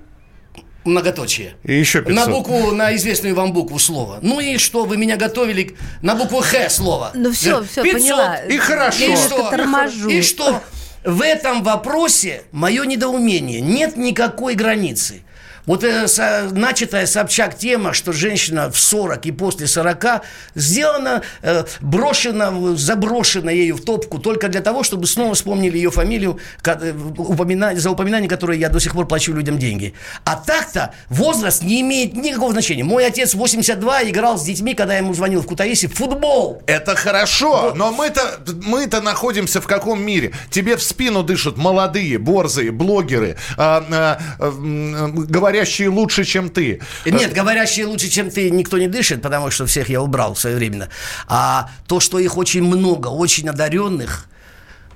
многоточие. 0.84 1.54
И 1.64 1.74
еще 1.78 2.02
500. 2.02 2.14
На 2.26 2.32
букву, 2.32 2.72
на 2.72 2.94
известную 2.96 3.34
вам 3.34 3.52
букву 3.52 3.78
слова. 3.78 4.18
Ну 4.22 4.40
и 4.40 4.58
что, 4.58 4.84
вы 4.84 4.96
меня 4.96 5.16
готовили 5.16 5.64
к- 5.64 5.74
на 6.02 6.14
букву 6.14 6.40
Х 6.40 6.68
слова. 6.70 7.10
Ну 7.14 7.32
всё, 7.32 7.62
всё, 7.64 7.82
500. 7.82 8.00
поняла. 8.00 8.36
И 8.36 8.58
хорошо. 8.58 9.04
И 9.04 9.16
что? 9.16 9.50
торможу. 9.50 10.08
И 10.08 10.22
что? 10.22 10.60
В 11.04 11.20
этом 11.22 11.62
вопросе 11.62 12.42
мое 12.52 12.84
недоумение. 12.84 13.60
Нет 13.60 13.96
никакой 13.96 14.54
границы. 14.54 15.22
Вот 15.66 15.84
э, 15.84 16.08
со- 16.08 16.48
начатая 16.50 17.06
Собчак 17.06 17.56
тема, 17.56 17.92
что 17.92 18.12
женщина 18.12 18.70
в 18.70 18.78
40 18.78 19.26
и 19.26 19.32
после 19.32 19.66
40 19.68 20.22
сделана, 20.56 21.22
э, 21.42 21.64
брошена, 21.80 22.52
заброшена 22.76 23.52
ею 23.52 23.76
в 23.76 23.82
топку 23.84 24.18
только 24.18 24.48
для 24.48 24.60
того, 24.60 24.82
чтобы 24.82 25.06
снова 25.06 25.34
вспомнили 25.34 25.76
ее 25.76 25.90
фамилию, 25.92 26.38
э, 26.64 27.74
за 27.76 27.90
упоминание 27.90 28.28
которой 28.28 28.58
я 28.58 28.68
до 28.70 28.80
сих 28.80 28.92
пор 28.94 29.06
плачу 29.06 29.32
людям 29.32 29.58
деньги. 29.58 29.94
А 30.24 30.34
так-то 30.36 30.94
возраст 31.08 31.62
не 31.62 31.80
имеет 31.82 32.14
никакого 32.14 32.52
значения. 32.52 32.82
Мой 32.84 33.06
отец 33.06 33.34
82 33.34 34.04
играл 34.10 34.38
с 34.38 34.42
детьми, 34.44 34.74
когда 34.74 34.94
я 34.94 34.98
ему 34.98 35.14
звонил 35.14 35.42
в 35.42 35.46
Кутаиси, 35.46 35.86
в 35.86 35.94
футбол. 35.94 36.62
Это 36.66 36.96
хорошо, 36.96 37.72
но 37.76 37.92
мы-то, 37.92 38.40
мы-то 38.64 39.00
находимся 39.00 39.60
в 39.60 39.66
каком 39.66 40.02
мире? 40.02 40.32
Тебе 40.50 40.76
в 40.76 40.82
спину 40.82 41.22
дышат 41.22 41.56
молодые, 41.56 42.18
борзые, 42.18 42.72
блогеры, 42.72 43.36
а, 43.56 44.18
а, 44.40 44.44
м, 44.48 45.26
говорящие 45.52 45.88
лучше, 45.88 46.24
чем 46.24 46.48
ты. 46.48 46.80
Нет, 47.04 47.32
говорящие 47.34 47.86
лучше, 47.86 48.08
чем 48.08 48.30
ты, 48.30 48.50
никто 48.50 48.78
не 48.78 48.88
дышит, 48.88 49.20
потому 49.22 49.50
что 49.50 49.66
всех 49.66 49.90
я 49.90 50.00
убрал 50.00 50.34
своевременно. 50.34 50.88
А 51.28 51.68
то, 51.86 52.00
что 52.00 52.18
их 52.18 52.36
очень 52.38 52.62
много, 52.62 53.08
очень 53.08 53.48
одаренных, 53.48 54.26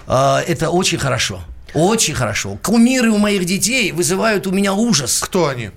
э, 0.07 0.39
это 0.49 0.71
очень 0.71 0.99
хорошо. 0.99 1.41
Очень 1.75 2.15
хорошо. 2.15 2.59
Кумиры 2.63 3.11
у 3.11 3.19
моих 3.19 3.45
детей 3.45 3.93
вызывают 3.93 4.47
у 4.47 4.51
меня 4.51 4.73
ужас. 4.73 5.21
Кто 5.21 5.49
они? 5.49 5.71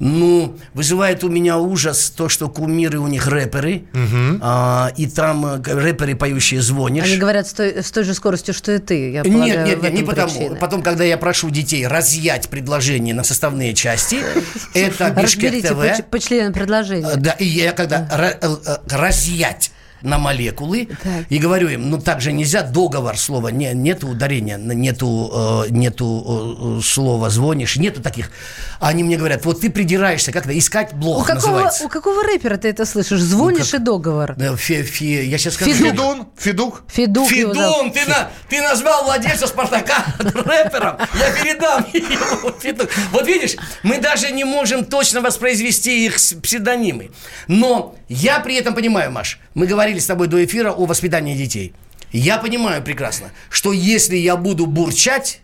Ну, 0.00 0.56
вызывает 0.74 1.22
у 1.24 1.28
меня 1.28 1.58
ужас 1.58 2.10
то, 2.10 2.28
что 2.28 2.48
кумиры 2.48 2.98
у 2.98 3.06
них 3.06 3.26
рэперы, 3.28 3.84
а, 4.40 4.92
и 4.96 5.06
там 5.06 5.46
э, 5.46 5.62
рэперы, 5.62 6.16
поющие 6.16 6.60
звонишь. 6.60 7.04
Они 7.04 7.16
говорят 7.16 7.46
с 7.46 7.52
той, 7.52 7.82
с 7.82 7.90
той 7.90 8.04
же 8.04 8.14
скоростью, 8.14 8.54
что 8.54 8.72
и 8.72 8.78
ты. 8.78 9.12
Я 9.12 9.22
Нет, 9.22 9.32
полагаю, 9.32 9.66
нет, 9.66 9.78
в 9.78 9.82
нет, 9.82 9.92
не 9.94 10.02
потому. 10.02 10.30
причина. 10.30 10.56
Потом, 10.56 10.82
когда 10.82 11.04
я 11.04 11.16
прошу 11.16 11.50
детей 11.50 11.86
разъять 11.86 12.48
предложение 12.48 13.14
на 13.14 13.22
составные 13.24 13.74
части, 13.74 14.18
это 14.74 15.10
Бишкек 15.10 15.62
ТВ. 15.62 16.04
по 16.10 16.18
членам 16.18 16.52
предложения. 16.52 17.08
Э, 17.12 17.16
Да, 17.16 17.32
и 17.32 17.44
я 17.44 17.72
когда 17.72 18.08
э, 18.10 18.48
разъять 18.90 19.70
на 20.04 20.18
молекулы 20.18 20.88
Так. 21.02 21.24
и 21.28 21.38
говорю 21.38 21.68
им, 21.68 21.90
ну 21.90 21.98
так 22.00 22.20
же 22.20 22.32
нельзя, 22.32 22.62
договор 22.62 23.16
слова, 23.18 23.48
не, 23.48 23.72
нету 23.74 24.08
ударения, 24.08 24.56
нету, 24.58 25.64
э, 25.66 25.70
нету 25.70 26.78
э, 26.78 26.82
слова 26.82 27.30
звонишь, 27.30 27.76
нету 27.76 28.00
таких. 28.02 28.30
Они 28.80 29.02
мне 29.02 29.16
говорят, 29.16 29.44
вот 29.44 29.60
ты 29.62 29.70
придираешься, 29.70 30.30
как-то 30.30 30.56
искать 30.56 30.92
У 30.92 30.96
блог 30.96 31.26
какого, 31.26 31.34
называется. 31.34 31.84
у 31.84 31.88
какого 31.88 32.22
рэпера 32.22 32.56
ты 32.58 32.68
это 32.68 32.84
слышишь? 32.84 33.20
Звонишь 33.20 33.72
и 33.74 33.78
договор. 33.78 34.34
Да, 34.36 34.54
фе- 34.56 34.82
фе- 34.82 35.24
я 35.24 35.38
сейчас 35.38 35.54
скажу. 35.54 35.72
Федук. 35.72 35.88
Федун? 35.90 36.26
Федук? 36.36 36.82
Федук. 36.88 37.28
Федун, 37.28 37.92
ты, 37.92 38.04
на- 38.06 38.30
ты 38.48 38.60
назвал 38.62 39.04
владельца 39.04 39.46
Спартака 39.46 40.04
рэпером. 40.18 40.96
Я 41.18 41.30
передам 41.32 41.86
ему. 41.92 42.52
Вот 43.12 43.26
видишь, 43.26 43.56
мы 43.82 43.98
даже 43.98 44.30
не 44.30 44.44
можем 44.44 44.84
точно 44.84 45.20
воспроизвести 45.22 46.04
их 46.06 46.16
псевдонимы. 46.42 47.10
Но 47.48 47.94
я 48.08 48.40
при 48.40 48.56
этом 48.56 48.74
понимаю, 48.74 49.10
Маш, 49.10 49.38
мы 49.54 49.66
говорили 49.94 50.00
с 50.00 50.06
тобой 50.06 50.28
до 50.28 50.44
эфира 50.44 50.72
о 50.72 50.86
воспитании 50.86 51.36
детей. 51.36 51.72
Я 52.12 52.38
понимаю 52.38 52.82
прекрасно, 52.82 53.30
что 53.50 53.72
если 53.72 54.16
я 54.16 54.36
буду 54.36 54.66
бурчать, 54.66 55.40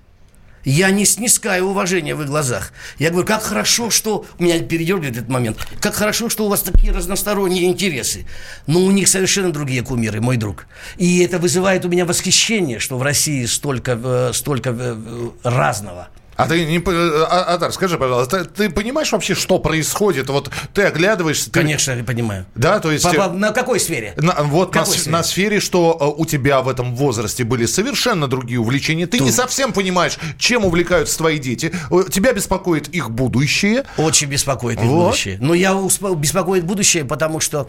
Я 0.63 0.91
не 0.91 1.07
снискаю 1.07 1.65
уважения 1.69 2.15
в 2.15 2.21
их 2.21 2.27
глазах. 2.27 2.73
Я 2.99 3.09
говорю, 3.11 3.27
как 3.27 3.43
хорошо, 3.43 3.89
что... 3.89 4.27
Меня 4.39 4.61
передергивает 4.61 5.17
этот 5.17 5.31
момент. 5.31 5.57
Как 5.81 5.95
хорошо, 5.95 6.29
что 6.29 6.45
у 6.45 6.49
вас 6.51 6.61
такие 6.61 6.93
разносторонние 6.93 7.65
интересы. 7.65 8.27
Но 8.67 8.81
у 8.81 8.91
них 8.91 9.09
совершенно 9.09 9.53
другие 9.53 9.83
кумиры, 9.83 10.21
мой 10.21 10.37
друг. 10.37 10.67
И 10.99 11.25
это 11.25 11.39
вызывает 11.39 11.87
у 11.87 11.89
меня 11.89 12.05
восхищение, 12.05 12.79
что 12.79 12.99
в 12.99 13.03
России 13.03 13.47
столько, 13.47 13.99
э, 14.05 14.33
столько 14.35 14.77
э, 14.79 15.31
разного. 15.45 16.09
А 16.45 16.47
ты 16.49 16.65
не... 16.67 16.79
по- 16.79 16.93
а- 16.93 17.55
Атар, 17.55 17.73
скажи, 17.73 17.99
пожалуйста, 17.99 18.45
ты 18.45 18.71
понимаешь 18.71 19.13
вообще, 19.13 19.35
что 19.35 19.59
происходит? 19.59 20.29
Вот 20.31 20.51
ты 20.75 20.83
оглядываешься... 20.83 21.51
ты- 21.51 21.61
Конечно, 21.61 21.93
я 21.93 22.05
понимаю. 22.05 22.47
Да, 22.55 22.81
то 22.81 22.91
есть... 22.91 23.05
По- 23.05 23.13
по- 23.29 23.33
на 23.33 23.53
какой 23.53 23.81
сфере? 23.81 24.15
На- 24.17 24.43
вот 24.43 24.75
на, 24.75 24.81
Какой 24.81 24.95
с- 24.97 25.01
сфере? 25.01 25.13
на 25.13 25.23
сфере, 25.23 25.61
что 25.61 25.97
э, 26.01 26.21
у 26.21 26.25
тебя 26.27 26.61
в 26.63 26.69
этом 26.69 26.95
возрасте 26.97 27.45
были 27.45 27.67
совершенно 27.67 28.27
другие 28.29 28.61
увлечения. 28.61 29.07
Ты 29.07 29.21
не 29.21 29.31
совсем 29.33 29.73
понимаешь, 29.73 30.19
чем 30.39 30.65
увлекаются 30.65 31.17
твои 31.19 31.39
дети. 31.39 31.73
Э, 31.91 32.05
Тебя 32.11 32.33
беспокоит 32.33 32.89
их 32.89 33.11
будущее. 33.11 33.85
Очень 33.97 34.29
беспокоит 34.29 34.79
их 34.81 34.87
Вот. 34.87 35.07
будущее. 35.07 35.39
Но 35.41 35.55
я 35.55 35.73
успо- 35.73 36.15
беспокоит 36.17 36.65
будущее, 36.65 37.05
потому 37.05 37.41
что 37.41 37.69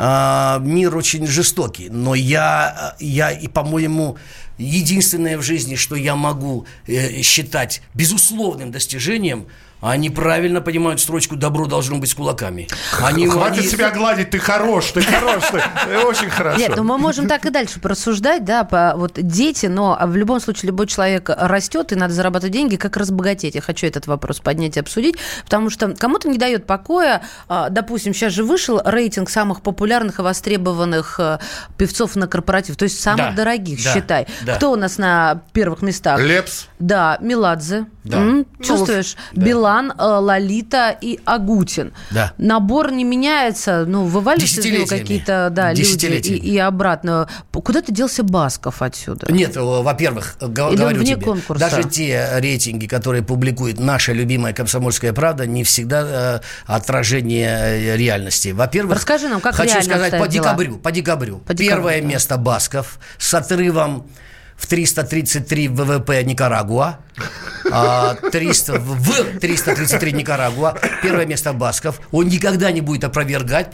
а, 0.00 0.60
мир 0.60 0.96
очень 0.96 1.26
жестокий. 1.26 1.88
Но 1.90 2.14
я, 2.14 2.94
я 3.00 3.32
и, 3.32 3.48
по-моему, 3.48 4.16
единственное 4.56 5.36
в 5.36 5.42
жизни, 5.42 5.74
что 5.74 5.96
я 5.96 6.14
могу 6.14 6.66
э, 6.86 7.22
считать 7.22 7.82
безусловным 7.94 8.70
достижением, 8.70 9.48
они 9.80 10.10
правильно 10.10 10.60
понимают 10.60 11.00
строчку 11.00 11.36
«добро 11.36 11.66
должно 11.66 11.98
быть 11.98 12.10
с 12.10 12.14
кулаками». 12.14 12.66
Они, 13.02 13.26
Хватит 13.28 13.60
они- 13.60 13.68
себя 13.68 13.90
гладить, 13.90 14.30
ты 14.30 14.38
хорош, 14.38 14.86
ты 14.92 15.02
хорош, 15.02 15.44
ты, 15.52 15.62
ты 15.86 15.98
очень 15.98 16.30
хорошо. 16.30 16.58
Нет, 16.58 16.72
ну 16.76 16.82
мы 16.82 16.98
можем 16.98 17.28
так 17.28 17.46
и 17.46 17.50
дальше 17.50 17.78
просуждать, 17.80 18.44
да, 18.44 18.64
по, 18.64 18.94
вот 18.96 19.12
дети, 19.16 19.66
но 19.66 19.98
в 20.06 20.16
любом 20.16 20.40
случае 20.40 20.68
любой 20.68 20.86
человек 20.86 21.30
растет, 21.30 21.92
и 21.92 21.94
надо 21.94 22.12
зарабатывать 22.14 22.52
деньги, 22.52 22.76
как 22.76 22.96
разбогатеть. 22.96 23.54
Я 23.54 23.60
хочу 23.60 23.86
этот 23.86 24.06
вопрос 24.06 24.40
поднять 24.40 24.76
и 24.76 24.80
обсудить, 24.80 25.16
потому 25.44 25.70
что 25.70 25.94
кому-то 25.94 26.28
не 26.28 26.38
дает 26.38 26.66
покоя, 26.66 27.22
а, 27.48 27.68
допустим, 27.70 28.14
сейчас 28.14 28.32
же 28.32 28.42
вышел 28.44 28.80
рейтинг 28.84 29.30
самых 29.30 29.62
популярных 29.62 30.18
и 30.18 30.22
востребованных 30.22 31.20
э, 31.20 31.38
певцов 31.76 32.16
на 32.16 32.26
корпоратив, 32.26 32.76
то 32.76 32.84
есть 32.84 33.00
самых 33.00 33.18
Да, 33.30 33.32
дорогих, 33.32 33.82
да, 33.84 33.94
считай. 33.94 34.26
да. 34.42 34.54
Кто 34.56 34.72
у 34.72 34.76
нас 34.76 34.98
на 34.98 35.42
первых 35.52 35.82
местах? 35.82 36.20
Лепс. 36.20 36.66
Да, 36.78 37.18
Меладзе. 37.20 37.86
Да. 38.04 38.16
М, 38.18 38.46
Ну, 38.58 38.64
Чувствуешь? 38.64 39.16
Билан, 39.32 39.67
э, 39.76 40.02
Лолита 40.02 40.96
и 41.00 41.20
Агутин. 41.24 41.92
Да. 42.10 42.32
Набор 42.38 42.92
не 42.92 43.04
меняется, 43.04 43.84
ну, 43.86 44.04
вываливаются 44.04 44.60
из 44.60 44.64
него 44.66 44.86
какие-то 44.86 45.48
да, 45.50 45.72
люди 45.72 46.06
и, 46.28 46.54
и 46.54 46.58
обратно. 46.58 47.28
Куда 47.52 47.82
ты 47.82 47.92
делся 47.92 48.22
Басков 48.22 48.82
отсюда? 48.82 49.30
Нет, 49.32 49.56
во-первых, 49.56 50.36
го- 50.40 50.46
Или 50.46 50.74
он 50.74 50.76
говорю 50.76 51.00
вне 51.00 51.14
тебе, 51.14 51.24
конкурса? 51.24 51.70
даже 51.70 51.88
те 51.88 52.28
рейтинги, 52.36 52.86
которые 52.86 53.22
публикует 53.22 53.78
наша 53.78 54.12
любимая 54.12 54.52
«Комсомольская 54.52 55.12
правда», 55.12 55.46
не 55.46 55.64
всегда 55.64 56.40
э, 56.40 56.40
отражение 56.66 57.48
э, 57.58 57.96
реальности. 57.96 58.48
Во-первых, 58.48 58.96
Расскажи 58.96 59.28
нам, 59.28 59.40
как 59.40 59.54
хочу 59.54 59.82
сказать 59.82 60.18
по 60.18 60.28
декабрю, 60.28 60.78
по 60.78 60.90
декабрю. 60.92 61.38
По 61.38 61.54
декабрю, 61.54 61.76
Первое 61.76 62.00
да. 62.00 62.06
место 62.06 62.36
Басков 62.36 62.98
с 63.18 63.34
отрывом 63.34 64.06
в 64.58 64.66
333 64.66 65.68
ВВП 65.68 66.22
Никарагуа. 66.24 66.98
а, 67.70 68.14
300, 68.14 68.78
в 68.78 69.38
333 69.40 70.12
Никарагуа. 70.12 70.74
Первое 71.02 71.26
место 71.26 71.52
Басков. 71.52 72.00
Он 72.12 72.26
никогда 72.28 72.70
не 72.72 72.80
будет 72.80 73.04
опровергать, 73.04 73.68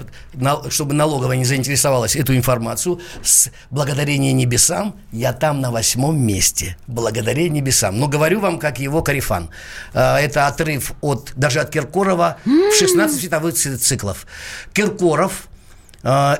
чтобы 0.68 0.94
налоговая 0.94 1.36
не 1.36 1.44
заинтересовалась 1.44 2.16
эту 2.16 2.36
информацию. 2.36 3.00
С 3.22 3.50
благодарение 3.70 4.32
небесам 4.32 4.94
я 5.12 5.32
там 5.32 5.60
на 5.60 5.70
восьмом 5.70 6.18
месте. 6.20 6.76
Благодарение 6.86 7.48
небесам. 7.50 7.98
Но 7.98 8.06
говорю 8.08 8.40
вам, 8.40 8.58
как 8.58 8.78
его 8.78 9.02
карифан. 9.02 9.48
А, 9.94 10.18
Это 10.20 10.46
отрыв 10.46 10.92
от, 11.00 11.32
даже 11.36 11.60
от 11.60 11.70
Киркорова 11.70 12.36
в 12.44 12.78
16 12.78 13.18
световых 13.20 13.54
ци- 13.54 13.76
циклов. 13.78 14.26
Киркоров 14.72 15.32
а, 15.32 15.53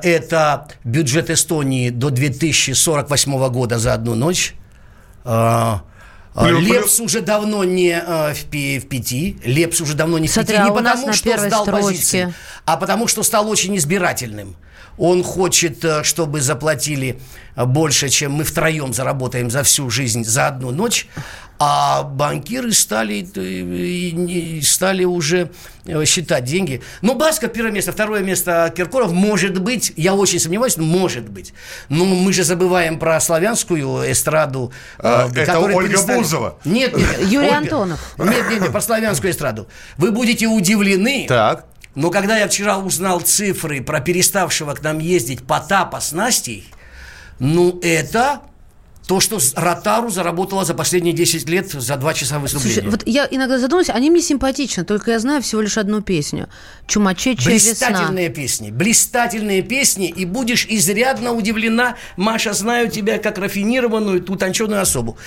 это 0.03 0.69
бюджет 0.85 1.31
Эстонии 1.31 1.91
до 1.91 2.11
2048 2.11 3.49
года 3.49 3.79
за 3.79 3.95
одну 3.95 4.15
ночь. 4.15 4.55
А, 5.25 5.83
а, 6.35 6.51
Лепс 6.51 7.01
уже 7.01 7.21
давно 7.23 7.65
не 7.65 7.93
а, 7.93 8.35
в, 8.35 8.43
в 8.45 8.89
пяти. 8.89 9.39
Лепс 9.45 9.81
уже 9.81 9.95
давно 9.95 10.19
не 10.19 10.29
в 10.29 10.33
Смотри, 10.33 10.57
пяти. 10.57 10.69
а 10.69 10.71
Не 10.75 10.81
нас 10.81 10.97
потому, 11.01 11.13
что 11.15 11.39
сдал 11.39 11.63
строчке. 11.63 11.87
позиции, 11.87 12.35
а 12.65 12.77
потому, 12.77 13.09
что 13.09 13.23
стал 13.23 13.49
очень 13.49 13.77
избирательным. 13.77 14.57
Он 14.97 15.25
хочет, 15.25 15.85
э, 15.85 16.05
чтобы 16.05 16.41
заплатили 16.41 17.19
э, 17.57 17.65
больше, 17.65 18.09
чем 18.09 18.33
мы 18.33 18.45
втроем 18.45 18.93
заработаем 18.93 19.51
за 19.51 19.63
всю 19.65 19.91
жизнь 19.91 20.25
за 20.25 20.47
одну 20.49 20.71
ночь. 20.71 21.09
А 21.59 22.03
банкиры 22.03 22.73
стали, 22.73 23.27
э, 23.35 24.63
стали 24.63 25.05
уже 25.05 25.51
считать 26.05 26.45
деньги. 26.45 26.83
Ну, 27.01 27.15
Басков 27.15 27.53
первое 27.53 27.73
место, 27.73 27.93
второе 27.93 28.23
место 28.23 28.73
Киркоров. 28.77 29.13
Может 29.13 29.61
быть, 29.61 29.93
я 29.97 30.15
очень 30.15 30.39
сомневаюсь, 30.39 30.77
но 30.77 30.85
может 30.85 31.29
быть. 31.29 31.55
Но 31.89 32.05
мы 32.05 32.33
же 32.33 32.45
забываем 32.45 32.99
про 32.99 33.21
славянскую 33.21 34.11
эстраду. 34.11 34.73
А, 34.99 35.29
это 35.35 35.59
Ольга 35.59 35.89
перестали- 35.89 36.19
Бузова. 36.19 36.59
Нет, 36.65 36.97
нет. 36.97 37.21
Юрий 37.21 37.47
Ольга. 37.47 37.57
Антонов. 37.59 38.15
Нет, 38.19 38.51
нет, 38.51 38.61
нет, 38.61 38.73
про 38.73 38.81
славянскую 38.81 39.33
эстраду. 39.33 39.67
Вы 39.97 40.11
будете 40.11 40.47
удивлены. 40.47 41.27
Так. 41.29 41.67
Но 41.95 42.11
когда 42.11 42.39
я 42.39 42.49
вчера 42.49 42.79
узнал 42.79 43.21
цифры 43.21 43.83
про 43.83 44.01
переставшего 44.01 44.75
к 44.75 44.83
нам 44.83 44.99
ездить 44.99 45.47
Потапа 45.47 46.01
с 46.01 46.13
Настей, 46.13 46.69
ну 47.39 47.79
это 47.83 48.41
то, 49.07 49.21
что 49.21 49.39
Ротару 49.55 50.09
заработала 50.09 50.65
за 50.65 50.73
последние 50.75 51.13
10 51.15 51.49
лет 51.49 51.71
за 51.71 51.97
2 51.97 52.15
часа 52.15 52.39
выступления. 52.39 52.75
Слушай, 52.75 52.91
вот 52.91 53.03
я 53.07 53.29
иногда 53.31 53.59
задумываюсь, 53.59 53.91
они 53.91 54.11
мне 54.11 54.23
симпатичны, 54.23 54.85
только 54.85 55.11
я 55.11 55.19
знаю 55.19 55.43
всего 55.43 55.61
лишь 55.61 55.77
одну 55.77 56.01
песню. 56.01 56.49
Чумачечая 56.87 57.55
весна. 57.55 57.89
Блистательные 57.89 58.29
песни, 58.31 58.71
блистательные 58.71 59.63
песни, 59.63 60.09
и 60.09 60.25
будешь 60.25 60.67
изрядно 60.69 61.33
удивлена, 61.33 61.97
Маша, 62.17 62.55
знаю 62.55 62.91
тебя 62.91 63.19
как 63.19 63.39
рафинированную, 63.39 64.25
утонченную 64.27 64.81
особу. 64.81 65.19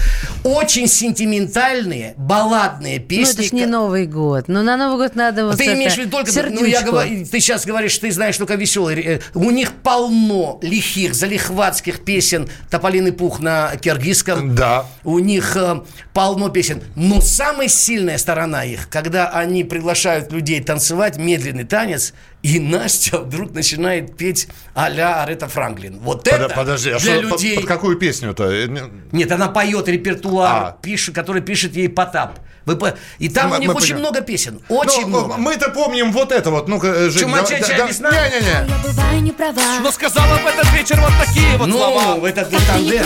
Очень 0.43 0.87
сентиментальные, 0.87 2.15
балладные 2.17 2.99
Ну, 2.99 3.05
песни. 3.05 3.33
это 3.33 3.43
ж 3.43 3.51
не 3.51 3.65
Новый 3.67 4.07
год. 4.07 4.45
Ну, 4.47 4.63
на 4.63 4.77
Новый 4.77 4.97
год 5.05 5.15
надо 5.15 5.45
вот 5.45 5.57
Ты 5.57 5.65
это 5.65 5.73
имеешь 5.75 5.93
в 5.93 5.97
виду 5.97 6.11
только, 6.11 6.31
ну, 6.49 6.65
я 6.65 6.81
говорю, 6.81 7.25
ты 7.25 7.39
сейчас 7.39 7.65
говоришь, 7.65 7.97
ты 7.97 8.11
знаешь 8.11 8.37
только 8.37 8.55
веселые. 8.55 9.21
У 9.35 9.51
них 9.51 9.73
полно 9.73 10.57
лихих, 10.61 11.13
залихватских 11.13 12.03
песен 12.03 12.49
Тополиный 12.69 13.11
пух 13.11 13.39
на 13.39 13.66
киргизском. 13.75 14.55
Да. 14.55 14.85
У 15.03 15.19
них 15.19 15.55
э, 15.57 15.81
полно 16.13 16.49
песен. 16.49 16.81
Но 16.95 17.19
самая 17.21 17.67
сильная 17.67 18.17
сторона 18.17 18.63
их, 18.63 18.89
когда 18.89 19.29
они 19.29 19.63
приглашают 19.63 20.31
людей 20.31 20.61
танцевать 20.63 21.17
медленный 21.17 21.65
танец, 21.65 22.13
и 22.43 22.59
Настя 22.61 23.19
вдруг 23.19 23.53
начинает 23.53 24.15
петь 24.15 24.47
а-ля 24.73 25.23
Арета 25.23 25.47
Франклин. 25.47 25.99
Вот 25.99 26.23
Под- 26.23 26.33
это 26.33 26.49
подожди, 26.55 26.91
а 26.91 26.99
для 26.99 27.19
что, 27.19 27.29
под- 27.29 27.41
людей... 27.41 27.55
под 27.57 27.65
какую 27.65 27.97
песню-то? 27.97 28.45
Э, 28.49 28.67
не- 28.67 28.81
Нет, 29.11 29.31
она 29.31 29.49
поет 29.49 29.87
репертуар, 29.87 30.51
А. 30.63 30.77
пишет, 30.81 31.13
который 31.15 31.41
пишет 31.41 31.75
ей 31.75 31.89
Потап. 31.89 32.39
Вы 32.67 32.75
по- 32.75 32.93
И 33.17 33.29
там 33.29 33.49
Мы- 33.49 33.55
у 33.55 33.59
них 33.59 33.69
мы 33.69 33.75
очень 33.75 33.93
понимаем. 33.95 34.01
много 34.13 34.21
песен. 34.21 34.59
Очень 34.67 35.03
Ну, 35.03 35.07
много. 35.07 35.35
Мы-то 35.37 35.69
помним 35.69 36.11
вот 36.11 36.33
это 36.33 36.51
вот. 36.51 36.67
Ну-ка, 36.67 36.87
э, 36.87 37.09
Жень, 37.09 37.21
Чумачечая 37.21 37.61
да- 37.61 37.77
да- 37.77 37.87
весна? 37.87 38.11
Не-не-не. 38.11 38.83
бываю 38.83 39.21
не 39.21 39.31
права. 39.31 39.61
Но 39.81 39.89
сказала 39.91 40.37
в 40.37 40.45
этот 40.45 40.69
вечер 40.73 40.99
вот 40.99 41.13
такие 41.25 41.57
вот 41.57 41.67
ну, 41.67 41.77
слова. 41.77 42.27
этот 42.27 42.49
Ты 42.49 42.55
не 42.57 42.61
тандем. 42.65 43.05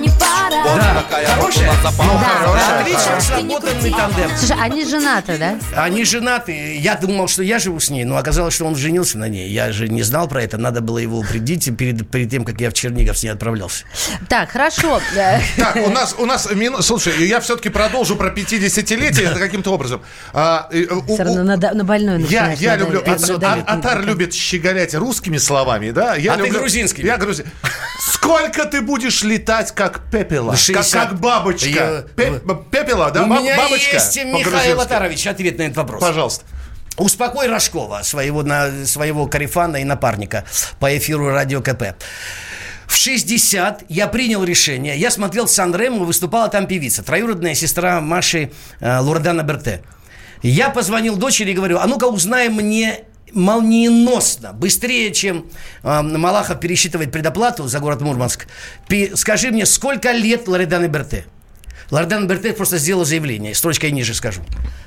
Не 0.00 0.08
пара. 0.08 0.62
Вот 0.64 0.76
Да, 0.76 1.02
такая 1.02 1.26
хорошая? 1.26 1.72
запала. 1.82 2.20
Да, 2.20 2.80
Отлично 2.80 3.00
хорошая. 3.00 3.20
сработанный 3.20 3.90
тандем. 3.92 4.30
Слушай, 4.36 4.56
они 4.60 4.84
женаты, 4.84 5.38
да? 5.38 5.54
Они 5.82 6.04
женаты. 6.04 6.76
Я 6.78 6.96
думал, 6.96 7.28
что 7.28 7.42
я 7.42 7.58
живу 7.58 7.80
с 7.80 7.90
ней, 7.90 8.04
но 8.04 8.16
оказалось, 8.16 8.54
что 8.54 8.64
он 8.66 8.76
женился 8.76 9.18
на 9.18 9.28
ней. 9.28 9.48
Я 9.50 9.72
же 9.72 9.88
не 9.88 10.02
знал 10.02 10.28
про 10.28 10.42
это. 10.42 10.58
Надо 10.58 10.80
было 10.80 10.98
его 10.98 11.18
упредить 11.18 11.68
перед, 11.76 12.08
перед 12.10 12.30
тем, 12.30 12.44
как 12.44 12.60
я 12.60 12.70
в 12.70 12.72
Чернигов 12.74 13.18
с 13.18 13.22
ней 13.22 13.30
отправлялся. 13.30 13.84
Так, 14.28 14.50
хорошо. 14.50 15.00
Так, 15.56 15.76
у 15.76 15.90
нас, 15.90 16.14
у 16.18 16.26
нас. 16.26 16.48
Слушай, 16.80 17.26
я 17.26 17.40
все-таки 17.40 17.68
продолжу 17.68 18.16
про 18.16 18.28
50-летие 18.30 19.30
это 19.30 19.38
каким-то 19.38 19.72
образом. 19.72 20.02
А, 20.32 20.68
э, 20.72 20.84
у- 20.84 21.02
Все 21.14 21.22
равно 21.22 21.42
у- 21.42 21.44
на, 21.74 21.84
больное 21.84 22.18
Я, 22.18 22.52
я 22.52 22.76
люблю... 22.76 23.02
Атар 23.66 24.02
любит 24.02 24.34
щеголять 24.34 24.94
русскими 24.94 25.36
словами, 25.38 25.90
да? 25.90 26.14
Я 26.16 26.34
А 26.34 26.36
ты 26.36 26.44
люблю... 26.44 26.60
грузинскими. 26.60 27.06
Я 27.06 27.16
грузин. 27.16 27.46
Сколько 28.12 28.64
ты 28.66 28.80
будешь 28.80 29.22
летать, 29.22 29.72
как 29.74 29.89
пепела? 30.10 30.50
Как, 30.52 30.60
60. 30.60 30.92
как 31.10 31.20
бабочка. 31.20 31.68
Я- 31.68 32.02
Пе- 32.16 32.40
Пепела, 32.70 33.10
да? 33.10 33.24
У 33.24 33.26
Баб- 33.28 33.40
меня 33.42 33.56
бабочка. 33.56 33.96
есть, 33.96 34.16
Михаил. 34.24 34.80
Атарович, 34.80 35.26
ответ 35.26 35.58
на 35.58 35.62
этот 35.62 35.76
вопрос. 35.78 36.00
Пожалуйста. 36.00 36.44
Успокой 36.96 37.48
Рожкова, 37.48 38.02
своего, 38.02 38.42
на, 38.42 38.84
своего 38.86 39.26
карифана 39.26 39.76
и 39.78 39.84
напарника 39.84 40.44
по 40.80 40.96
эфиру 40.96 41.28
Радио 41.30 41.60
КП. 41.62 41.94
В 42.86 42.96
60 42.96 43.84
я 43.88 44.06
принял 44.08 44.42
решение. 44.44 44.98
Я 44.98 45.10
смотрел 45.10 45.46
Сан-Ремо, 45.46 46.04
выступала 46.04 46.48
там 46.48 46.66
певица, 46.66 47.02
троюродная 47.02 47.54
сестра 47.54 48.00
Маши 48.00 48.50
э, 48.80 48.98
Лурдана 48.98 49.42
Берте. 49.42 49.82
Я 50.42 50.70
позвонил 50.70 51.16
дочери 51.16 51.52
и 51.52 51.54
говорю, 51.54 51.78
а 51.78 51.86
ну-ка 51.86 52.04
узнай 52.06 52.48
мне 52.48 53.04
молниеносно, 53.34 54.52
быстрее, 54.52 55.12
чем 55.12 55.46
э, 55.82 56.02
Малахов 56.02 56.60
пересчитывает 56.60 57.12
предоплату 57.12 57.66
за 57.68 57.78
город 57.80 58.00
Мурманск. 58.00 58.46
Пи- 58.88 59.12
скажи 59.14 59.50
мне, 59.50 59.66
сколько 59.66 60.12
лет 60.12 60.48
Лореданы 60.48 60.86
Берте? 60.86 61.24
Лордан 61.90 62.28
Бертет 62.28 62.56
просто 62.56 62.78
сделала 62.78 63.04
заявление, 63.04 63.54
строчкой 63.54 63.90
ниже 63.90 64.14
скажу. 64.14 64.42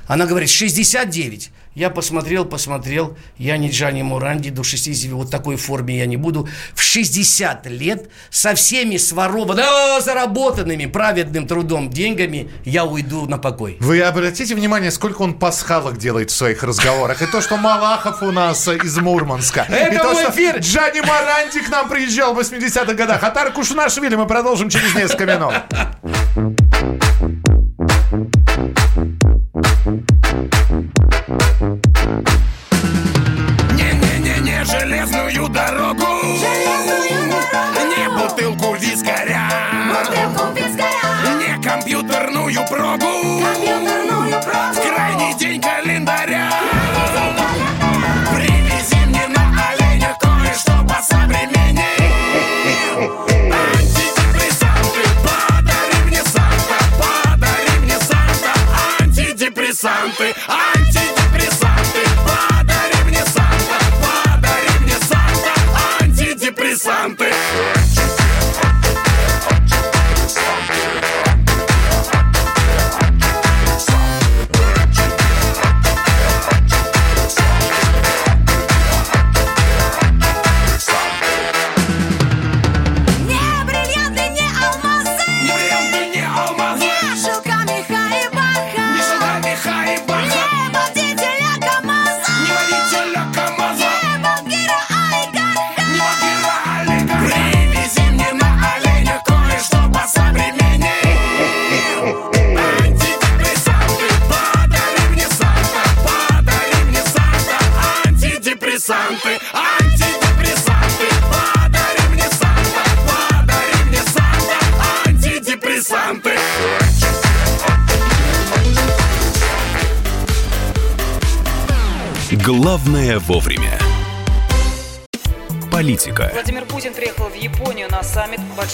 Она 0.06 0.26
говорит, 0.26 0.48
69. 0.48 1.50
Я 1.74 1.90
посмотрел, 1.90 2.44
посмотрел, 2.44 3.16
я 3.36 3.56
не 3.56 3.68
Джани 3.68 4.02
Муранди, 4.02 4.50
до 4.50 4.62
60 4.62 5.10
вот 5.10 5.30
такой 5.30 5.56
форме 5.56 5.98
я 5.98 6.06
не 6.06 6.16
буду. 6.16 6.48
В 6.72 6.82
60 6.82 7.66
лет 7.66 8.08
со 8.30 8.54
всеми 8.54 8.96
сворованными, 8.96 10.00
заработанными 10.00 10.86
праведным 10.86 11.48
трудом 11.48 11.90
деньгами 11.90 12.48
я 12.64 12.84
уйду 12.84 13.26
на 13.26 13.38
покой. 13.38 13.76
Вы 13.80 14.00
обратите 14.02 14.54
внимание, 14.54 14.92
сколько 14.92 15.22
он 15.22 15.34
пасхалок 15.34 15.98
делает 15.98 16.30
в 16.30 16.34
своих 16.36 16.62
разговорах. 16.62 17.22
И 17.22 17.26
то, 17.26 17.40
что 17.40 17.56
Малахов 17.56 18.22
у 18.22 18.30
нас 18.30 18.68
из 18.68 18.96
Мурманска. 18.98 19.66
Это 19.68 19.94
и 19.94 19.98
то, 19.98 20.14
что 20.14 20.30
эфир. 20.30 20.58
Джани 20.58 21.00
Маранди 21.00 21.60
к 21.60 21.68
нам 21.70 21.88
приезжал 21.88 22.34
в 22.34 22.38
80-х 22.38 22.94
годах. 22.94 23.22
Атар 23.24 23.52
Кушнашвили 23.52 24.14
мы 24.14 24.26
продолжим 24.26 24.68
через 24.68 24.94
несколько 24.94 25.26
минут. 25.26 25.54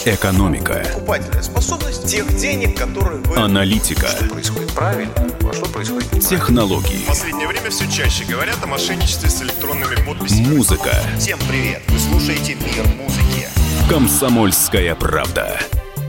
Экономика, 0.05 0.83
Покупательная 0.93 1.41
способность 1.43 2.05
тех 2.07 2.35
денег, 2.35 2.77
которые 2.77 3.21
вы... 3.21 3.37
аналитика, 3.37 4.07
Что 4.07 4.25
происходит 4.25 4.71
правильно, 4.73 5.11
а 5.17 5.53
что 5.53 5.65
происходит 5.67 6.05
неправильно. 6.13 6.29
технологии, 6.29 7.03
В 7.03 7.07
последнее 7.07 7.47
время 7.47 7.69
все 7.69 7.89
чаще 7.89 8.23
говорят 8.25 8.57
о 8.63 8.67
мошенничестве 8.67 9.29
с 9.29 9.41
электронными 9.41 9.95
подписями. 10.05 10.55
музыка. 10.55 10.91
Всем 11.19 11.39
привет! 11.47 11.81
Вы 11.87 11.99
слушаете 11.99 12.55
«Мир 12.55 12.85
музыки». 12.97 13.47
Комсомольская 13.89 14.95
правда. 14.95 15.59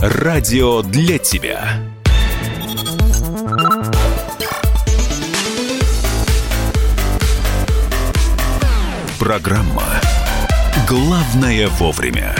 Радио 0.00 0.82
для 0.82 1.18
тебя. 1.18 1.80
Программа 9.18 9.84
«Главное 10.88 11.68
вовремя». 11.68 12.34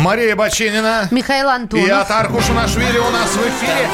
Мария 0.00 0.34
Бачинина. 0.34 1.08
Михаил 1.10 1.48
Антонов. 1.48 1.86
И 1.86 1.90
Атар 1.90 2.28
Кушнашвили 2.30 2.98
у 2.98 3.10
нас 3.10 3.28
в 3.30 3.40
эфире. 3.48 3.88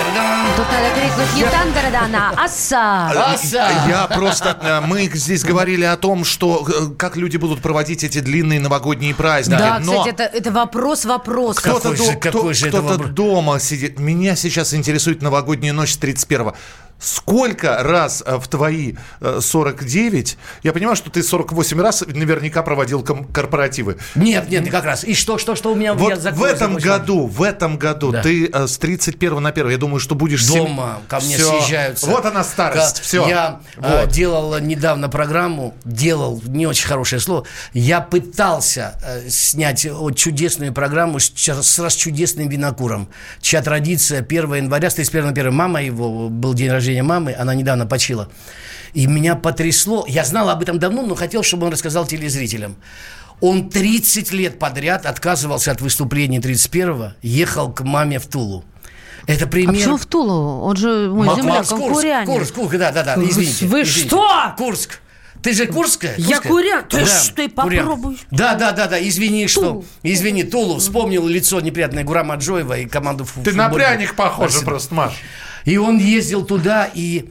Тут 0.57 0.67
надо 0.71 0.95
крикнуть 0.95 1.35
не 1.35 1.45
Тандарадана, 1.45 2.33
а 2.37 2.45
Аса. 2.45 3.87
Я 3.89 4.07
просто... 4.07 4.57
э, 4.63 4.81
Мы 4.87 5.11
здесь 5.13 5.43
говорили 5.43 5.85
о 5.85 5.97
том, 5.97 6.25
что 6.25 6.65
э, 6.69 6.95
как 6.97 7.17
люди 7.17 7.37
будут 7.37 7.61
проводить 7.61 8.05
эти 8.05 8.21
длинные 8.21 8.61
новогодние 8.61 9.15
праздники. 9.15 9.59
Да, 9.59 9.81
Но 9.81 9.99
кстати, 10.05 10.15
это, 10.15 10.23
это 10.37 10.53
вопрос 10.53 11.05
вопрос. 11.05 11.57
Кто-то, 11.59 11.91
Какой 11.91 11.97
же- 11.97 12.13
до- 12.13 12.19
какой 12.21 12.55
кто- 12.55 12.83
вопрос? 12.83 13.11
дома 13.11 13.59
сидит. 13.59 13.99
Меня 13.99 14.37
сейчас 14.37 14.75
интересует 14.75 15.23
новогодняя 15.23 15.73
ночь 15.73 15.93
с 15.93 15.97
31 15.97 16.53
Сколько 16.99 17.83
раз 17.83 18.23
э, 18.25 18.37
в 18.39 18.49
твои 18.49 18.95
э, 19.21 19.41
49, 19.43 20.39
я 20.63 20.73
понимаю, 20.73 20.97
что 20.97 21.11
ты 21.11 21.23
48 21.23 21.81
раз 21.81 22.03
наверняка 22.07 22.63
проводил 22.63 23.03
корпоративы. 23.03 23.99
Нет, 24.15 24.49
нет, 24.49 24.71
как 24.71 24.85
раз. 24.85 25.05
И 25.05 25.15
что, 25.15 25.37
что, 25.37 25.55
что 25.57 25.73
у 25.73 25.75
меня 25.75 25.93
Вот 25.93 26.09
я 26.09 26.17
в 26.33 26.43
этом 26.43 26.81
закончил. 26.81 26.89
году, 26.89 27.27
в 27.27 27.43
этом 27.43 27.77
году 27.79 28.13
Да. 28.13 28.23
ты 28.23 28.49
э, 28.51 28.67
с 28.67 28.79
31 28.79 29.43
на 29.43 29.51
1, 29.51 29.69
я 29.71 29.77
думаю, 29.77 30.01
что 30.01 30.15
будешь... 30.15 30.45
сем- 30.47 30.67
Дома 30.67 31.01
ко 31.07 31.21
мне 31.21 31.37
Всё. 31.37 31.59
съезжаются. 31.61 32.07
Вот 32.07 32.25
она 32.25 32.43
старость, 32.43 33.01
все. 33.01 33.29
Я 33.29 33.61
э, 33.77 34.07
делал 34.11 34.59
недавно 34.59 35.11
программу, 35.11 35.75
делал, 35.85 36.41
не 36.47 36.67
очень 36.67 36.87
хорошее 36.87 37.21
слово, 37.21 37.45
я 37.75 38.01
пытался 38.01 38.99
э, 39.05 39.29
снять 39.29 39.85
вот 39.91 40.17
чудесную 40.17 40.73
программу 40.73 41.21
с, 41.21 41.31
с 41.37 41.79
расчудесным 41.79 42.49
винокуром, 42.49 43.09
чья 43.43 43.61
традиция 43.61 44.21
1 44.23 44.55
января, 44.55 44.89
с 44.89 44.95
31 44.95 45.27
на 45.27 45.31
1 45.33 45.53
мама 45.53 45.83
его, 45.83 46.31
был 46.31 46.55
день 46.55 46.71
рождения 46.71 46.86
мамы, 47.03 47.35
она 47.39 47.55
недавно 47.55 47.87
почила. 47.87 48.29
И 48.95 49.07
меня 49.07 49.35
потрясло, 49.37 50.05
я 50.09 50.25
знал 50.25 50.49
об 50.49 50.63
этом 50.63 50.79
давно, 50.79 51.03
но 51.03 51.15
хотел, 51.15 51.43
чтобы 51.43 51.67
он 51.67 51.73
рассказал 51.73 52.07
телезрителям. 52.07 52.77
Он 53.41 53.69
30 53.69 54.33
лет 54.33 54.59
подряд 54.59 55.05
отказывался 55.05 55.71
от 55.73 55.81
выступления 55.83 56.39
31-го, 56.39 57.13
ехал 57.23 57.71
к 57.73 57.83
маме 57.83 58.19
в 58.19 58.27
Тулу. 58.27 58.65
Это 59.27 59.45
А 59.45 59.49
пример... 59.49 59.75
почему 59.75 59.97
в 59.99 60.07
Тулу? 60.07 60.63
Он 60.63 60.77
же 60.77 61.11
мой 61.11 61.27
Ма- 61.27 61.35
земляк, 61.37 61.71
он 61.73 61.79
Курск, 61.81 61.95
курянин. 61.97 62.27
Курск, 62.27 62.55
Курск, 62.55 62.77
да, 62.79 62.93
да, 62.93 63.03
да, 63.03 63.17
Вы- 63.17 63.29
извините. 63.29 63.67
вы 63.67 63.83
извините. 63.83 64.09
что? 64.09 64.55
Курск. 64.57 65.01
Ты 65.43 65.53
же 65.53 65.67
Курская? 65.67 66.15
Я 66.17 66.37
Курская? 66.41 66.51
курян. 66.53 66.85
Ты 66.89 67.01
Да, 67.01 67.07
что, 67.07 67.35
ты 67.35 67.49
попробуй. 67.49 68.19
Да, 68.31 68.55
да, 68.55 68.73
да, 68.73 68.87
да, 68.87 69.07
извини, 69.07 69.47
что... 69.49 69.61
Тулу. 69.61 69.85
Извини, 70.03 70.43
Тулу, 70.45 70.79
вспомнил 70.79 71.27
лицо 71.29 71.61
неприятное 71.61 72.05
Гурама 72.05 72.37
Джоева 72.37 72.79
и 72.79 72.87
команду 72.87 73.25
фу- 73.25 73.43
Ты 73.43 73.53
на 73.53 73.65
футбольную. 73.65 73.91
пряник 73.99 74.15
похожа 74.17 74.49
Спасибо. 74.51 74.71
просто, 74.71 74.95
Маш. 74.95 75.13
И 75.67 75.77
он 75.77 75.99
ездил 75.99 76.45
туда, 76.47 76.89
и, 76.95 77.27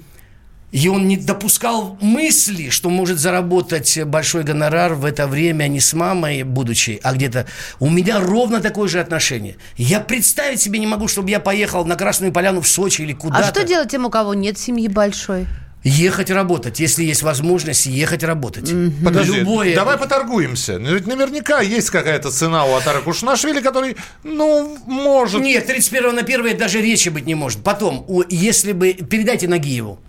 и 0.72 0.88
он 0.90 1.08
не 1.08 1.18
допускал 1.18 1.98
мысли, 2.02 2.70
что 2.70 2.90
может 2.90 3.18
заработать 3.18 3.98
большой 4.04 4.44
гонорар 4.44 4.94
в 4.94 5.06
это 5.06 5.26
время 5.26 5.68
не 5.68 5.80
с 5.80 5.94
мамой, 5.94 6.44
будучи, 6.44 7.00
а 7.02 7.14
где-то. 7.14 7.48
У 7.80 7.90
меня 7.90 8.20
ровно 8.20 8.60
такое 8.60 8.88
же 8.90 9.00
отношение. 9.00 9.56
Я 9.78 10.02
представить 10.02 10.62
себе 10.62 10.80
не 10.80 10.86
могу, 10.88 11.08
чтобы 11.08 11.30
я 11.30 11.40
поехал 11.40 11.86
на 11.86 11.96
Красную 11.96 12.32
Поляну 12.32 12.62
в 12.62 12.68
Сочи 12.68 13.02
или 13.02 13.14
А 13.14 13.16
куда-то. 13.16 13.48
что 13.48 13.64
делать 13.64 13.90
тем, 13.90 14.06
у 14.06 14.10
кого 14.10 14.34
нет 14.34 14.60
семьи 14.60 14.88
большой? 14.88 15.48
Ехать 15.88 16.32
работать, 16.32 16.80
если 16.80 17.04
есть 17.04 17.22
возможность 17.22 17.86
ехать 17.86 18.24
работать. 18.24 18.74
Подожди, 19.04 19.38
Любое. 19.42 19.76
давай 19.76 19.98
поторгуемся. 19.98 20.80
Ну, 20.80 20.96
Ведь 20.96 21.06
наверняка 21.06 21.62
есть 21.62 21.92
какая-то 21.92 22.32
цена 22.32 22.66
у 22.66 22.74
Атара 22.74 23.02
Кушнашвили, 23.02 23.62
который, 23.62 23.96
ну, 24.24 24.80
может... 24.88 25.42
Нет, 25.44 25.68
31 25.68 26.16
на 26.16 26.22
1 26.22 26.58
даже 26.58 26.82
речи 26.82 27.10
быть 27.10 27.28
не 27.28 27.36
может. 27.36 27.64
Потом, 27.64 28.04
если 28.30 28.72
бы... 28.72 28.94
Передайте 28.94 29.48
Нагиеву. 29.48 30.00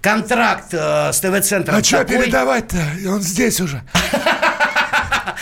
Контракт 0.00 0.68
э, 0.72 1.10
с 1.12 1.18
ТВ-центром 1.18 1.74
А 1.74 1.82
что 1.82 1.98
такой- 1.98 2.18
передавать-то? 2.22 2.76
Он 3.08 3.20
здесь 3.20 3.60
уже. 3.60 3.82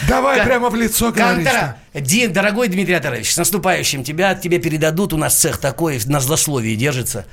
Давай 0.08 0.38
Кон- 0.38 0.46
прямо 0.46 0.70
в 0.70 0.74
лицо 0.74 1.12
говори. 1.12 1.44
Контра... 1.44 1.76
Ди- 1.92 2.28
Дорогой 2.28 2.68
Дмитрий 2.68 2.94
Атарович, 2.94 3.30
с 3.32 3.36
наступающим 3.36 4.04
тебя, 4.04 4.34
тебе 4.34 4.58
передадут, 4.58 5.12
у 5.12 5.18
нас 5.18 5.34
цех 5.34 5.58
такой, 5.58 6.00
на 6.06 6.20
злословии 6.20 6.74
держится. 6.74 7.26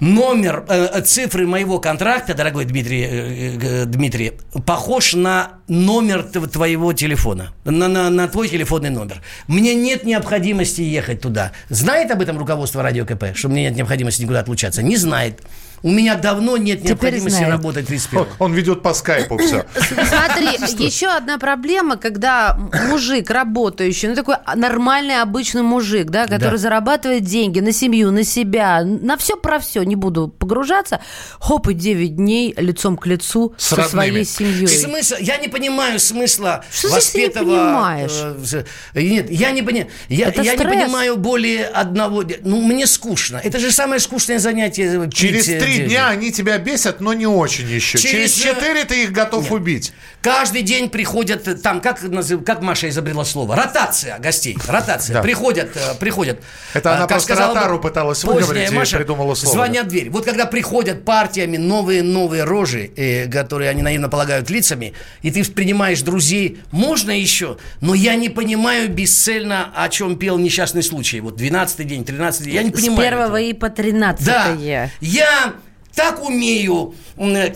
Номер, 0.00 0.64
э, 0.68 1.00
цифры 1.02 1.46
моего 1.46 1.78
контракта, 1.78 2.34
дорогой 2.34 2.64
Дмитрий, 2.64 3.02
э, 3.02 3.58
э, 3.60 3.84
Дмитрий, 3.84 4.32
похож 4.66 5.14
на 5.14 5.52
номер 5.68 6.22
твоего 6.22 6.92
телефона, 6.92 7.52
на, 7.64 7.88
на, 7.88 8.10
на 8.10 8.28
твой 8.28 8.48
телефонный 8.48 8.90
номер. 8.90 9.22
Мне 9.46 9.74
нет 9.74 10.04
необходимости 10.04 10.80
ехать 10.82 11.20
туда. 11.20 11.52
Знает 11.68 12.10
об 12.10 12.20
этом 12.20 12.38
руководство 12.38 12.82
Радио 12.82 13.04
КП, 13.04 13.34
что 13.34 13.48
мне 13.48 13.64
нет 13.64 13.76
необходимости 13.76 14.22
никуда 14.22 14.40
отлучаться? 14.40 14.82
Не 14.82 14.96
знает. 14.96 15.40
У 15.82 15.90
меня 15.90 16.14
давно 16.16 16.56
нет 16.56 16.78
Теперь 16.80 16.90
необходимости 16.92 17.36
знает. 17.36 17.52
работать 17.52 17.86
31 17.86 18.20
Он, 18.20 18.26
он 18.38 18.52
ведет 18.54 18.82
по 18.82 18.94
скайпу 18.94 19.38
все. 19.38 19.64
Смотри, 19.76 20.84
еще 20.84 21.06
одна 21.08 21.38
проблема, 21.38 21.96
когда 21.96 22.58
мужик 22.88 23.30
работающий, 23.30 24.08
ну 24.08 24.14
такой 24.14 24.36
нормальный 24.56 25.20
обычный 25.20 25.62
мужик, 25.62 26.06
да, 26.10 26.26
который 26.26 26.52
Да. 26.52 26.56
зарабатывает 26.58 27.24
деньги 27.24 27.60
на 27.60 27.72
семью, 27.72 28.10
на 28.10 28.24
себя, 28.24 28.82
на 28.84 29.16
все 29.16 29.36
про 29.36 29.58
все, 29.58 29.82
не 29.82 29.96
буду 29.96 30.28
погружаться, 30.28 31.00
хоп, 31.40 31.68
и 31.68 31.74
9 31.74 32.16
дней 32.16 32.54
лицом 32.56 32.96
к 32.96 33.06
лицу 33.06 33.54
С 33.58 33.68
со 33.68 33.76
родными. 33.76 33.90
своей 33.90 34.24
семьей. 34.24 34.68
Смысл, 34.68 35.14
я 35.20 35.36
не 35.38 35.48
понимаю 35.48 35.98
смысла 36.00 36.64
Что 36.72 36.88
значит 36.88 37.14
не 37.14 37.26
воспетого... 37.26 37.44
понимаешь? 37.56 38.64
э, 38.94 39.00
Нет, 39.02 39.30
я 39.30 39.50
не 39.50 39.62
понимаю. 39.62 39.88
Я, 40.08 40.28
Это 40.28 40.42
я 40.42 40.54
не 40.56 40.64
понимаю 40.64 41.16
более 41.16 41.66
одного... 41.66 42.24
Ну, 42.42 42.62
мне 42.62 42.86
скучно. 42.86 43.40
Это 43.42 43.58
же 43.58 43.70
самое 43.70 44.00
скучное 44.00 44.38
занятие. 44.38 45.08
Через 45.12 45.48
э, 45.48 45.58
три 45.76 45.86
дня 45.86 46.08
они 46.08 46.32
тебя 46.32 46.58
бесят, 46.58 47.00
но 47.00 47.12
не 47.12 47.26
очень 47.26 47.68
еще. 47.68 47.98
Через 47.98 48.32
четыре 48.34 48.84
ты 48.84 49.04
их 49.04 49.12
готов 49.12 49.50
убить. 49.52 49.92
Каждый 50.20 50.62
день 50.62 50.90
приходят 50.90 51.46
э, 51.46 51.54
там, 51.54 51.80
как, 51.80 52.00
как 52.44 52.60
Маша 52.60 52.88
изобрела 52.88 53.24
слово, 53.24 53.54
ротация 53.54 54.18
гостей, 54.18 54.56
ротация. 54.66 55.14
Да. 55.14 55.22
Приходят, 55.22 55.76
э, 55.76 55.94
приходят. 55.98 56.40
Это 56.74 56.88
э, 56.88 56.92
она 56.92 57.00
как 57.02 57.10
просто 57.10 57.34
сказала 57.34 57.54
ротару 57.54 57.78
пыталась 57.78 58.24
выговорить 58.24 58.70
и 58.70 58.74
Маша, 58.74 58.96
придумала 58.96 59.34
слово. 59.34 59.54
Звонят 59.54 59.86
в 59.86 59.88
дверь. 59.90 60.10
Вот 60.10 60.24
когда 60.24 60.46
приходят 60.46 61.04
партиями 61.04 61.56
новые-новые 61.56 62.42
рожи, 62.44 62.90
э, 62.96 63.30
которые 63.30 63.70
они 63.70 63.82
наивно 63.82 64.08
полагают 64.08 64.50
лицами, 64.50 64.94
и 65.22 65.30
ты 65.30 65.44
принимаешь 65.44 66.02
друзей, 66.02 66.60
можно 66.72 67.12
еще, 67.12 67.58
но 67.80 67.94
я 67.94 68.16
не 68.16 68.28
понимаю 68.28 68.88
бесцельно, 68.88 69.70
о 69.74 69.88
чем 69.88 70.16
пел 70.16 70.36
несчастный 70.38 70.82
случай. 70.82 71.20
Вот 71.20 71.36
12 71.36 71.86
день, 71.86 72.04
13 72.04 72.44
день, 72.44 72.54
я 72.54 72.62
не 72.64 72.70
С 72.70 72.72
понимаю. 72.72 73.00
первого 73.08 73.36
этого. 73.36 73.50
и 73.50 73.52
по 73.52 73.70
13 73.70 74.26
Да, 74.26 74.56
я 75.00 75.54
так 75.98 76.24
умею, 76.24 76.94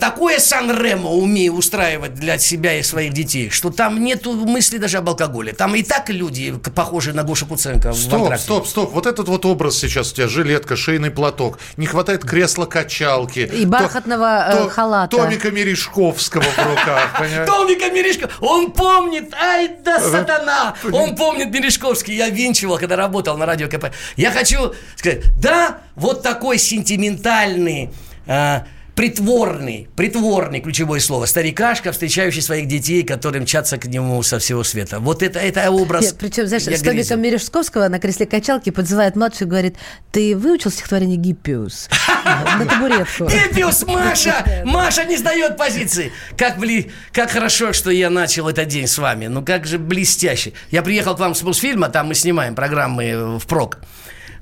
такое 0.01 0.37
Сан-Ремо 0.37 1.09
умею 1.09 1.53
устраивать 1.53 2.13
для 2.15 2.37
себя 2.37 2.77
и 2.77 2.83
своих 2.83 3.13
детей, 3.13 3.49
что 3.49 3.69
там 3.69 4.03
нету 4.03 4.33
мысли 4.33 4.77
даже 4.77 4.97
об 4.97 5.07
алкоголе. 5.07 5.53
Там 5.53 5.73
и 5.75 5.81
так 5.81 6.09
люди, 6.09 6.53
похожие 6.75 7.13
на 7.13 7.23
Гошу 7.23 7.45
Куценко 7.45 7.93
Стоп, 7.93 8.35
стоп, 8.37 8.67
стоп. 8.67 8.91
Вот 8.91 9.05
этот 9.05 9.29
вот 9.29 9.45
образ 9.45 9.77
сейчас 9.77 10.11
у 10.11 10.15
тебя. 10.15 10.27
Жилетка, 10.27 10.75
шейный 10.75 11.09
платок. 11.09 11.57
Не 11.77 11.85
хватает 11.85 12.25
кресла-качалки. 12.25 13.49
И 13.53 13.65
бархатного, 13.65 14.45
э, 14.49 14.63
То- 14.63 14.69
халата. 14.69 15.15
Томика 15.15 15.49
Мережковского 15.49 16.43
в 16.43 16.57
руках. 16.57 17.21
Томика 17.47 17.89
Мережко, 17.91 18.29
он 18.41 18.71
помнит, 18.71 19.33
ай 19.35 19.71
да 19.85 20.01
сатана, 20.01 20.75
он 20.91 21.15
помнит 21.15 21.49
Мережковский, 21.49 22.17
я 22.17 22.27
винчивал, 22.27 22.77
когда 22.77 22.97
работал 22.97 23.37
на 23.37 23.45
радио 23.45 23.69
КП. 23.69 23.85
Я 24.17 24.31
хочу 24.31 24.73
сказать, 24.97 25.23
да, 25.39 25.77
вот 25.95 26.23
такой 26.23 26.57
сентиментальный, 26.57 27.89
а, 28.27 28.65
притворный, 28.95 29.87
притворный 29.95 30.59
ключевое 30.59 30.99
слово, 30.99 31.25
старикашка, 31.25 31.91
встречающий 31.91 32.41
своих 32.41 32.67
детей, 32.67 33.03
которые 33.03 33.41
мчатся 33.41 33.77
к 33.77 33.85
нему 33.85 34.21
со 34.23 34.39
всего 34.39 34.63
света. 34.63 34.99
Вот 34.99 35.23
это, 35.23 35.39
это 35.39 35.69
образ. 35.71 36.13
Причем, 36.13 36.47
знаешь, 36.47 36.63
с 36.63 36.81
грезил. 36.81 37.17
Мережковского 37.17 37.87
на 37.87 37.99
кресле 37.99 38.25
качалки 38.25 38.69
подзывает 38.69 39.15
младший 39.15 39.47
и 39.47 39.49
говорит, 39.49 39.77
ты 40.11 40.35
выучил 40.35 40.71
стихотворение 40.71 41.17
Гиппиус? 41.17 41.89
На 42.25 42.65
табуретку. 42.65 43.25
Гиппиус, 43.25 43.85
Маша! 43.87 44.45
Маша 44.65 45.05
не 45.05 45.17
сдает 45.17 45.57
позиции. 45.57 46.11
Как, 46.37 46.57
бли... 46.57 46.91
как 47.11 47.31
хорошо, 47.31 47.73
что 47.73 47.89
я 47.89 48.09
начал 48.09 48.47
этот 48.47 48.67
день 48.67 48.87
с 48.87 48.97
вами. 48.97 49.27
Ну, 49.27 49.43
как 49.43 49.65
же 49.65 49.79
блестяще. 49.79 50.53
Я 50.69 50.81
приехал 50.83 51.15
к 51.15 51.19
вам 51.19 51.35
с 51.35 51.41
Мосфильма, 51.41 51.89
там 51.89 52.07
мы 52.07 52.15
снимаем 52.15 52.55
программы 52.55 53.05
э, 53.05 53.37
в 53.37 53.47
ПРОК. 53.47 53.79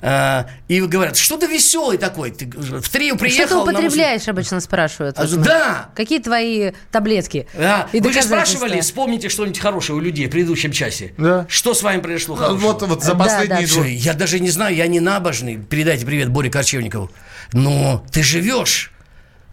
А, 0.01 0.47
и 0.67 0.81
говорят, 0.81 1.15
что 1.15 1.37
ты 1.37 1.45
веселый 1.47 1.97
такой. 1.97 2.31
Ты 2.31 2.45
в 2.47 2.89
трио 2.89 3.15
приехал. 3.15 3.45
Что 3.45 3.65
ты 3.65 3.71
на 3.71 3.79
употребляешь, 3.79 4.27
обычно 4.27 4.59
спрашивают. 4.59 5.17
А, 5.19 5.25
Вот 5.27 5.41
да. 5.41 5.89
Какие 5.95 6.19
твои 6.19 6.71
таблетки? 6.91 7.47
Да. 7.53 7.87
И 7.91 7.99
Вы 8.01 8.11
же 8.11 8.21
спрашивали, 8.23 8.81
вспомните 8.81 9.29
что-нибудь 9.29 9.59
хорошее 9.59 9.97
у 9.97 10.01
людей 10.01 10.27
в 10.27 10.31
предыдущем 10.31 10.71
часе. 10.71 11.13
Да. 11.17 11.45
Что 11.49 11.73
с 11.73 11.83
вами 11.83 12.01
произошло 12.01 12.35
хорошего? 12.35 12.59
Вот, 12.59 12.81
вот 12.81 13.03
за 13.03 13.13
Да, 13.13 13.17
последние 13.19 13.47
да. 13.47 13.57
два... 13.67 13.67
Слушай, 13.67 13.93
я 13.93 14.13
даже 14.13 14.39
не 14.39 14.49
знаю, 14.49 14.75
я 14.75 14.87
не 14.87 14.99
набожный. 14.99 15.57
Передайте 15.57 16.05
привет 16.05 16.29
Боре 16.29 16.49
Корчевникову. 16.49 17.11
Но 17.53 18.03
ты 18.11 18.23
живешь. 18.23 18.90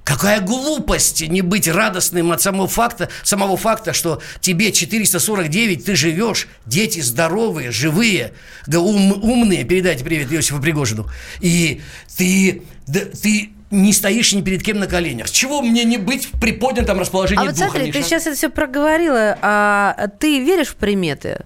Какая 0.08 0.40
глупость 0.40 1.20
не 1.28 1.42
быть 1.42 1.68
радостным 1.68 2.32
от 2.32 2.40
самого 2.40 2.66
факта, 2.66 3.10
самого 3.24 3.58
факта, 3.58 3.92
что 3.92 4.22
тебе 4.40 4.72
449, 4.72 5.84
ты 5.84 5.94
живешь, 5.96 6.48
дети 6.64 7.00
здоровые, 7.00 7.70
живые, 7.72 8.32
ум- 8.66 9.22
умные, 9.22 9.64
передайте 9.64 10.04
привет 10.04 10.32
Иосифу 10.32 10.62
Пригожину. 10.62 11.10
И 11.40 11.82
ты, 12.16 12.62
да, 12.86 13.00
ты 13.00 13.50
не 13.70 13.92
стоишь 13.92 14.32
ни 14.32 14.40
перед 14.40 14.62
кем 14.62 14.78
на 14.78 14.86
коленях. 14.86 15.28
Чего 15.30 15.60
мне 15.60 15.84
не 15.84 15.98
быть 15.98 16.24
в 16.24 16.40
приподнятом 16.40 16.98
расположении 16.98 17.42
А 17.42 17.44
вот 17.44 17.54
духа, 17.54 17.68
смотри, 17.72 17.92
ты 17.92 17.98
Миша? 17.98 18.08
сейчас 18.08 18.26
это 18.26 18.34
все 18.34 18.48
проговорила, 18.48 19.36
а 19.42 20.08
ты 20.18 20.42
веришь 20.42 20.68
в 20.68 20.76
приметы? 20.76 21.44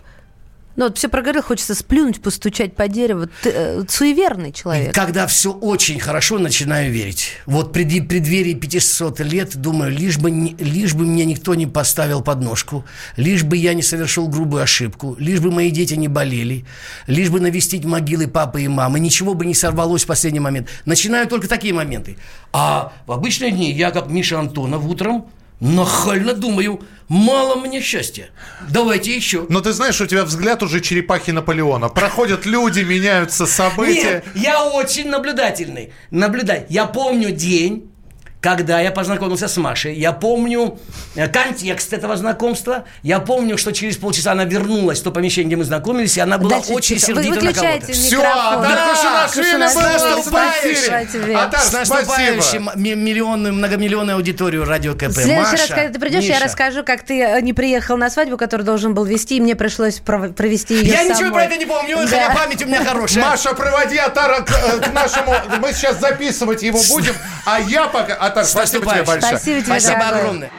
Ну, 0.77 0.85
вот 0.85 0.97
все 0.97 1.09
проговорил, 1.09 1.43
хочется 1.43 1.75
сплюнуть, 1.75 2.23
постучать 2.23 2.75
по 2.75 2.89
дереву. 2.89 3.27
Ты 3.43 3.51
э, 3.51 3.83
суеверный 3.89 4.53
человек. 4.53 4.95
Когда 4.95 5.27
все 5.27 5.53
очень 5.53 6.01
хорошо, 6.01 6.39
начинаю 6.39 6.91
верить. 6.91 7.33
Вот 7.45 7.73
при 7.73 8.01
преддверии 8.01 8.55
500 8.55 9.21
лет 9.21 9.57
думаю, 9.57 9.91
лишь 9.93 10.19
бы, 10.19 10.31
лишь 10.31 10.95
бы 10.95 11.05
мне 11.05 11.25
никто 11.27 11.55
не 11.55 11.67
поставил 11.67 12.23
подножку, 12.23 12.85
лишь 13.17 13.43
бы 13.43 13.57
я 13.57 13.75
не 13.75 13.83
совершил 13.83 14.29
грубую 14.29 14.63
ошибку, 14.63 15.15
лишь 15.19 15.41
бы 15.41 15.51
мои 15.51 15.71
дети 15.71 15.95
не 15.95 16.09
болели, 16.09 16.65
лишь 17.07 17.29
бы 17.29 17.41
навестить 17.41 17.85
могилы 17.85 18.27
папы 18.27 18.63
и 18.63 18.69
мамы, 18.69 18.99
ничего 18.99 19.35
бы 19.35 19.45
не 19.45 19.55
сорвалось 19.55 20.05
в 20.05 20.07
последний 20.07 20.41
момент. 20.41 20.69
Начинаю 20.87 21.27
только 21.27 21.49
такие 21.49 21.75
моменты. 21.75 22.17
А 22.53 22.93
в 23.07 23.13
обычные 23.13 23.51
дни 23.51 23.73
я, 23.73 23.91
как 23.91 24.09
Миша 24.09 24.39
Антонов, 24.39 24.85
утром 24.87 25.27
нахально 25.63 26.35
думаю, 26.35 26.81
мало 27.09 27.55
мне 27.55 27.81
счастья. 27.81 28.31
Давайте 28.69 29.15
еще. 29.15 29.47
Но 29.49 29.61
ты 29.61 29.73
знаешь, 29.73 30.01
у 30.01 30.07
тебя 30.07 30.25
взгляд 30.25 30.63
уже 30.63 30.81
черепахи 30.81 31.31
Наполеона. 31.31 31.89
Проходят 31.89 32.45
люди, 32.47 32.81
меняются 32.81 33.47
события. 33.47 34.25
Нет, 34.25 34.25
я 34.35 34.65
очень 34.65 35.09
наблюдательный. 35.09 35.93
Наблюдай. 36.11 36.67
Я 36.69 36.87
помню 36.87 37.31
день, 37.31 37.92
когда 38.43 38.81
я 38.81 38.91
познакомился 38.91 39.47
с 39.47 39.57
Машей. 39.57 39.95
Я 39.95 40.11
помню 40.13 40.79
э, 41.15 41.29
контекст 41.29 41.93
этого 41.93 42.17
знакомства. 42.17 42.85
Я 43.03 43.21
помню, 43.21 43.57
что 43.57 43.73
через 43.73 43.97
полчаса 43.97 44.33
она 44.33 44.45
вернулась 44.45 45.01
в 45.01 45.05
то 45.05 45.13
помещение, 45.13 45.47
где 45.47 45.57
мы 45.57 45.65
знакомились, 45.65 46.17
и 46.17 46.21
она 46.21 46.39
была 46.39 46.57
Дальше 46.57 46.73
очень 46.73 46.97
тихо. 46.99 47.13
Вы 47.15 47.23
сердита 47.23 47.45
на 47.45 47.53
кого-то. 47.53 47.93
Все. 47.93 48.21
Атар 48.21 48.63
Да, 48.63 49.29
Кушанашвили, 49.29 50.15
был 50.15 50.23
в. 50.23 51.37
Атар, 51.37 51.61
С 51.61 51.73
наступающим 51.73 52.71
миллионную, 52.75 53.55
многомиллионную 53.55 54.17
аудиторию 54.17 54.65
радио 54.65 54.95
КП. 54.95 55.05
В 55.09 55.13
следующий 55.13 55.37
Маша, 55.41 55.57
раз, 55.57 55.67
когда 55.69 55.93
ты 55.93 56.01
придешь, 56.01 56.25
я 56.25 56.35
Миша. 56.35 56.45
расскажу, 56.45 56.83
как 56.85 57.03
ты 57.05 57.21
э, 57.23 57.41
не 57.43 57.53
приехал 57.53 57.97
на 57.97 58.11
свадьбу, 58.11 58.37
которую 58.37 58.67
должен 58.67 58.93
был 58.93 59.05
вести, 59.05 59.37
и 59.37 59.41
мне 59.41 59.55
пришлось 59.55 60.01
пров- 60.01 60.33
провести 60.33 60.75
ее 60.75 60.91
Я 60.91 61.03
ничего 61.05 61.17
самой. 61.17 61.33
про 61.33 61.45
это 61.45 61.57
не 61.59 61.67
помню, 61.67 61.97
Да. 61.99 62.07
хотя 62.09 62.35
память 62.35 62.63
у 62.65 62.67
меня 62.67 62.85
хорошая. 62.85 63.25
Маша, 63.25 63.55
проводи 63.55 63.99
Атара 63.99 64.41
к, 64.41 64.51
э, 64.51 64.81
к 64.81 64.93
нашему... 64.93 65.33
Мы 65.61 65.73
сейчас 65.73 66.01
записывать 66.01 66.63
его 66.65 66.81
будем, 66.91 67.15
а 67.47 67.61
я 67.61 67.87
пока... 67.87 68.15
Атар, 68.33 68.45
С 68.47 68.51
спасибо 68.51 68.87
тебе 68.87 69.03
большое. 69.03 69.37
Спасибо 69.37 69.61
тебе, 69.61 69.79
Спасибо 69.81 70.09
огромное. 70.09 70.51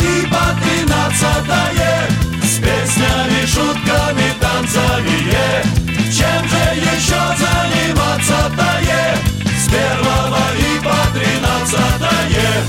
и 0.00 0.26
по 0.26 0.44
тринадцатое 0.62 2.08
С 2.42 2.58
песнями, 2.58 3.44
шутками, 3.46 4.28
танцами 4.40 5.18
Чем 6.12 6.48
же 6.48 6.64
еще 6.80 7.20
заниматься-то 7.42 8.70
С 9.58 9.68
первого 9.68 10.44
и 10.56 10.78
по 10.78 10.98
тринадцатое 11.12 12.60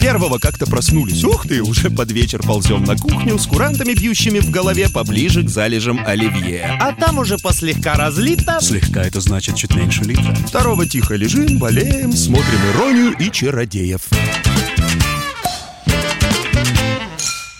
Первого 0.00 0.38
как-то 0.38 0.66
проснулись. 0.66 1.24
Ух 1.24 1.48
ты, 1.48 1.62
уже 1.62 1.90
под 1.90 2.12
вечер 2.12 2.42
ползем 2.42 2.84
на 2.84 2.96
кухню 2.96 3.38
с 3.38 3.46
курантами, 3.46 3.94
бьющими 3.94 4.38
в 4.38 4.50
голове 4.50 4.88
поближе 4.88 5.42
к 5.42 5.48
залежам 5.48 6.00
оливье. 6.06 6.78
А 6.80 6.92
там 6.92 7.18
уже 7.18 7.38
послегка 7.38 7.94
разлито. 7.94 8.58
Слегка 8.60 9.02
это 9.02 9.20
значит 9.20 9.56
чуть 9.56 9.74
меньше 9.74 10.02
литра. 10.04 10.34
Второго 10.46 10.86
тихо 10.86 11.14
лежим, 11.14 11.58
болеем, 11.58 12.12
смотрим 12.12 12.60
иронию 12.72 13.16
и 13.18 13.30
чародеев. 13.30 14.02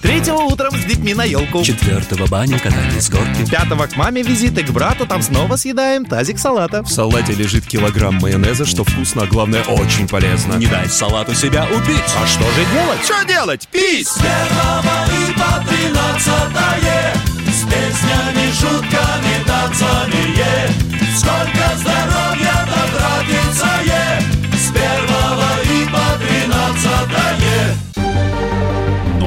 Третьего 0.02 0.42
утром 0.42 0.70
с 0.76 0.84
детьми 0.84 1.14
на 1.14 1.24
елку. 1.24 1.62
Четвертого 1.62 2.26
баня, 2.26 2.58
катание 2.58 3.00
с 3.00 3.08
горки. 3.08 3.48
Пятого 3.50 3.86
к 3.86 3.96
маме 3.96 4.22
визит 4.22 4.58
и 4.58 4.62
к 4.62 4.70
брату, 4.70 5.06
там 5.06 5.22
снова 5.22 5.56
съедаем 5.56 6.04
тазик 6.04 6.38
салата. 6.38 6.82
В 6.82 6.88
салате 6.88 7.32
лежит 7.32 7.66
килограмм 7.66 8.16
майонеза, 8.16 8.66
что 8.66 8.84
вкусно, 8.84 9.22
а 9.22 9.26
главное 9.26 9.62
очень 9.64 10.06
полезно. 10.06 10.54
Не 10.54 10.66
дай 10.66 10.88
салату 10.88 11.34
себя 11.34 11.64
убить. 11.64 12.02
А 12.22 12.26
что 12.26 12.44
же 12.44 12.64
делать? 12.72 13.04
Что 13.04 13.24
делать? 13.26 13.68
Пись! 13.72 14.08
С 14.08 14.18
первого 14.18 15.06
и 15.06 15.32
по 15.32 15.64
тринадцатое 15.68 17.14
С 17.46 17.64
песнями, 17.64 18.52
шутками, 18.52 19.44
танцами, 19.46 20.36
е. 20.36 20.70
Сколько 21.16 21.76
здоровья 21.78 22.68
потратится, 22.68 23.68
е. 23.86 24.35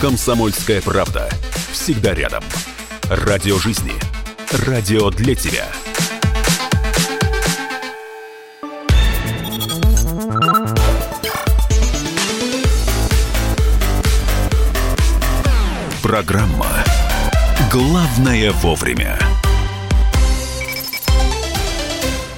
«Комсомольская 0.00 0.82
правда». 0.82 1.28
Всегда 1.72 2.14
рядом. 2.14 2.42
Радио 3.08 3.58
жизни. 3.58 3.92
Радио 4.66 5.10
для 5.10 5.34
тебя. 5.34 5.66
Программа 16.02 16.84
«Главное 17.72 18.52
вовремя». 18.52 19.18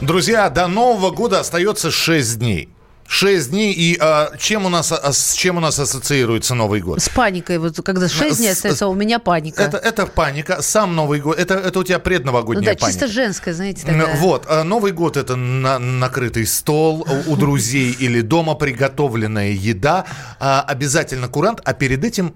Друзья, 0.00 0.48
до 0.50 0.68
Нового 0.68 1.10
года 1.10 1.40
остается 1.40 1.90
6 1.90 2.38
дней. 2.38 2.75
6 3.08 3.50
дней, 3.50 3.72
и 3.72 3.96
а, 4.00 4.32
чем 4.38 4.66
у 4.66 4.68
нас, 4.68 4.92
а, 4.92 5.12
с 5.12 5.34
чем 5.34 5.56
у 5.56 5.60
нас 5.60 5.78
ассоциируется 5.78 6.54
Новый 6.54 6.80
год? 6.80 7.00
С 7.00 7.08
паникой. 7.08 7.58
Вот 7.58 7.76
когда 7.84 8.08
6 8.08 8.38
дней 8.38 8.52
остается, 8.52 8.86
а 8.86 8.88
у 8.88 8.94
меня 8.94 9.18
паника. 9.18 9.62
Это, 9.62 9.76
это 9.78 10.06
паника, 10.06 10.62
сам 10.62 10.94
Новый 10.96 11.20
год, 11.20 11.38
это, 11.38 11.54
это 11.54 11.78
у 11.78 11.84
тебя 11.84 11.98
ну 11.98 12.04
предновогодняя 12.04 12.74
да, 12.74 12.80
паника. 12.80 12.86
чисто 12.86 13.06
женская, 13.08 13.54
знаете, 13.54 13.82
Ну, 13.86 13.98
такая. 14.00 14.16
Вот, 14.16 14.46
а 14.48 14.64
Новый 14.64 14.92
год 14.92 15.16
это 15.16 15.36
на- 15.36 15.78
накрытый 15.78 16.46
стол 16.46 17.06
у, 17.26 17.32
у 17.32 17.36
друзей 17.36 17.92
или 17.92 18.20
дома 18.20 18.54
приготовленная 18.54 19.50
еда, 19.50 20.04
а, 20.40 20.62
обязательно 20.62 21.28
курант, 21.28 21.60
а 21.64 21.74
перед 21.74 22.04
этим 22.04 22.34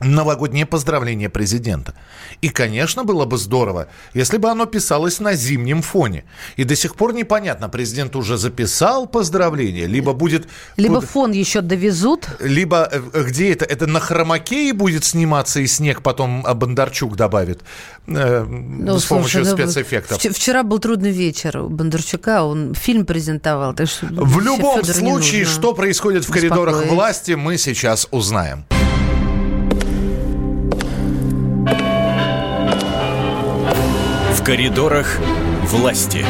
новогоднее 0.00 0.66
поздравление 0.66 1.28
президента. 1.28 1.94
И, 2.40 2.48
конечно, 2.48 3.04
было 3.04 3.24
бы 3.26 3.36
здорово, 3.38 3.88
если 4.14 4.38
бы 4.38 4.48
оно 4.50 4.66
писалось 4.66 5.20
на 5.20 5.34
зимнем 5.34 5.82
фоне. 5.82 6.24
И 6.56 6.64
до 6.64 6.74
сих 6.74 6.94
пор 6.94 7.12
непонятно, 7.14 7.68
президент 7.68 8.16
уже 8.16 8.36
записал 8.38 9.06
поздравление, 9.06 9.86
либо 9.86 10.12
будет... 10.12 10.48
Либо 10.76 10.96
куда- 10.96 11.06
фон 11.06 11.32
еще 11.32 11.60
довезут. 11.60 12.28
либо 12.40 12.88
э, 12.90 13.22
где 13.24 13.52
это? 13.52 13.64
Это 13.64 13.86
на 13.86 14.00
хромакее 14.00 14.72
будет 14.72 15.04
сниматься 15.04 15.60
и 15.60 15.66
снег 15.66 16.02
потом 16.02 16.44
а, 16.46 16.54
Бондарчук 16.54 17.16
добавит 17.16 17.60
э, 18.06 18.44
Ну, 18.44 18.98
с 18.98 19.04
помощью 19.04 19.44
слушай, 19.44 19.58
ну, 19.64 19.68
спецэффектов. 19.70 20.18
вч- 20.24 20.32
Вчера 20.34 20.62
был 20.62 20.78
трудный 20.78 21.10
вечер 21.10 21.58
у 21.58 21.68
Бондарчука, 21.68 22.42
он 22.44 22.74
фильм 22.74 23.04
презентовал. 23.04 23.74
Так 23.74 23.88
что 23.88 24.06
В 24.06 24.40
любом 24.40 24.82
случае, 24.84 25.44
что 25.44 25.74
происходит 25.74 26.24
в 26.24 26.32
коридорах 26.32 26.86
власти, 26.86 27.32
мы 27.32 27.58
сейчас 27.58 28.08
узнаем. 28.10 28.64
Коридорах 34.50 35.06
власти. 35.62 36.24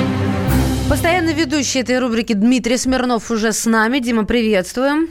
Постоянно 0.91 1.31
ведущий 1.33 1.81
этой 1.81 1.99
рубрики 1.99 2.35
Дмитрий 2.35 2.77
Смирнов 2.77 3.31
уже 3.31 3.51
с 3.55 3.65
нами. 3.65 3.99
Дима, 3.99 4.27
приветствуем. 4.27 5.09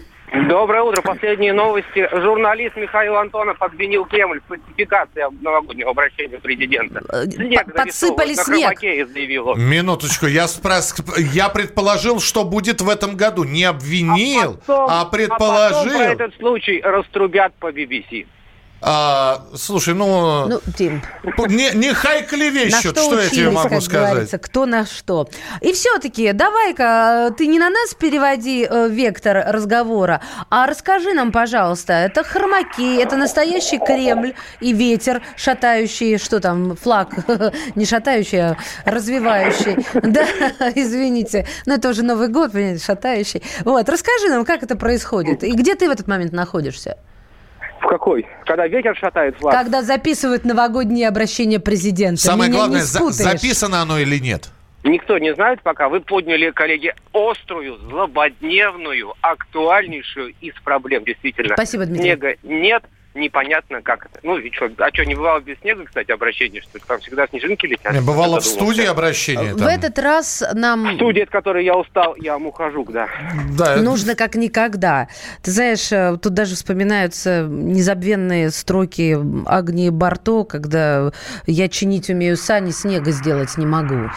Доброе 0.48 0.84
утро. 0.84 1.02
Последние 1.02 1.54
новости. 1.54 2.08
Журналист 2.12 2.76
Михаил 2.76 3.15
Антонов 3.15 3.60
обвинил 3.63 4.06
Кремль 4.06 4.41
в 4.41 4.48
фальсификации 4.50 5.24
новогоднего 5.41 5.89
обращения 5.89 6.38
президента. 6.38 7.02
Снег 7.32 7.67
Э, 7.69 7.72
подсыпали 7.72 8.36
снег. 8.36 8.80
заявил 8.80 9.48
он. 9.48 9.60
Минуточку, 9.60 10.28
я, 10.28 10.45
спрос- 10.45 10.93
я 11.34 11.50
предположил, 11.50 12.19
что 12.19 12.43
будет 12.43 12.80
в 12.82 12.89
этом 12.89 13.17
году. 13.17 13.43
Не 13.43 13.63
обвинил, 13.63 14.58
Потом- 14.67 14.88
а, 14.88 15.02
А 15.02 15.06
потом 15.06 15.12
предположил. 15.17 15.98
про 15.98 16.04
этот 16.12 16.36
случай 16.36 16.80
раструбят 16.84 17.56
по 17.56 17.72
BBC. 17.72 18.28
А, 18.82 19.46
слушай, 19.56 19.94
ну, 19.94 20.48
Ну, 20.48 20.62
Дим, 20.78 21.02
не, 21.50 21.72
не 21.74 21.94
хайклевещут, 21.94 22.72
на 22.72 22.80
что, 22.80 23.04
что, 23.04 23.22
я 23.22 23.30
тебе 23.30 23.50
могу 23.50 23.70
как 23.70 23.82
сказать. 23.82 24.10
говорится, 24.12 24.38
кто 24.38 24.65
на 24.65 24.86
что. 24.86 25.28
И 25.60 25.74
все-таки, 25.74 26.32
давай-ка, 26.32 27.30
э, 27.30 27.36
ты 27.38 27.48
не 27.48 27.60
на 27.60 27.70
нас 27.70 27.94
переводи 27.94 28.65
э, 28.70 28.88
вектор 28.88 29.44
разговора, 29.48 30.22
а 30.50 30.65
расскажи 30.65 31.13
нам, 31.13 31.34
пожалуйста, 31.34 31.92
это 31.94 32.24
хромаки, 32.24 32.98
это 33.02 33.18
настоящий 33.18 33.80
Кремль 33.80 34.34
и 34.62 34.72
ветер, 34.72 35.22
шатающий, 35.36 36.18
что 36.18 36.39
там, 36.39 36.78
флаг, 36.78 37.10
не 37.76 37.86
шатающий, 37.86 38.42
а 38.42 38.58
развивающий. 38.86 39.86
Да, 40.10 40.26
извините, 40.76 41.46
но 41.65 41.76
это 41.76 41.89
уже 41.89 42.04
Новый 42.04 42.30
год, 42.30 42.54
понимаете, 42.54 42.84
шатающий. 42.84 43.44
Вот, 43.63 43.88
расскажи 43.89 44.30
нам, 44.30 44.46
как 44.46 44.63
это 44.63 44.76
происходит, 44.76 45.44
и 45.44 45.52
где 45.52 45.76
ты 45.76 45.88
в 45.88 45.92
этот 45.92 46.08
момент 46.08 46.32
находишься? 46.32 46.98
В 47.82 47.88
какой? 47.88 48.28
Когда 48.46 48.68
ветер 48.68 48.96
шатает 48.98 49.38
флаг? 49.38 49.54
Когда 49.56 49.82
записывают 49.82 50.44
новогодние 50.46 51.08
обращения 51.08 51.60
президента. 51.60 52.22
Самое 52.22 52.50
Меня 52.50 52.60
главное, 52.60 52.82
за- 52.82 53.12
записано 53.12 53.82
оно 53.82 53.98
или 54.00 54.18
нет. 54.18 54.50
Никто 54.84 55.18
не 55.18 55.34
знает 55.34 55.62
пока. 55.62 55.89
Вы 55.89 56.00
подняли, 56.00 56.52
коллеги, 56.52 56.94
острую, 57.13 57.78
злободневную, 57.89 59.13
актуальнейшую 59.22 60.34
из 60.42 60.54
проблем, 60.63 61.04
действительно. 61.04 61.56
Спасибо, 61.56 61.86
Дмитрий. 61.86 62.04
Снега 62.04 62.36
нет, 62.44 62.84
непонятно, 63.13 63.82
как 63.82 64.06
это. 64.06 64.19
Ну, 64.24 64.38
ведь 64.38 64.54
что, 64.54 64.69
а 64.78 64.89
что, 64.93 65.06
не 65.06 65.15
бывало 65.15 65.39
без 65.39 65.58
снега, 65.60 65.86
кстати, 65.86 66.12
обращение, 66.12 66.62
что? 66.62 66.80
Там 66.88 67.00
всегда 67.00 67.28
снежинки 67.28 67.65
летят. 67.65 67.93
Не, 67.93 68.02
Бывало 68.02 68.39
в 68.39 68.45
студии 68.45 68.86
обращение. 68.86 69.54
В 69.54 69.60
там. 69.60 69.67
этот 69.67 69.98
раз 70.00 70.43
нам 70.54 70.93
В 70.93 70.95
студии, 70.95 71.22
от 71.22 71.30
которой 71.30 71.65
я 71.65 71.76
устал, 71.76 72.15
я 72.17 72.38
мухожук, 72.38 72.91
да. 72.91 73.08
Да, 73.58 73.74
это- 73.74 73.84
нужно 73.84 74.15
как 74.15 74.36
никогда. 74.36 75.08
Ты 75.41 75.52
знаешь, 75.52 75.91
э, 75.91 76.17
тут 76.22 76.34
даже 76.34 76.56
вспоминаются 76.56 77.48
незабвенные 77.50 78.52
строки 78.52 79.17
Агнии 79.45 79.89
Барто, 79.89 80.43
когда 80.43 81.12
я 81.45 81.67
чинить 81.69 82.10
умею 82.10 82.38
сани, 82.38 82.72
снега 82.72 83.12
сделать 83.12 83.58
не 83.58 83.65
могу. 83.65 84.10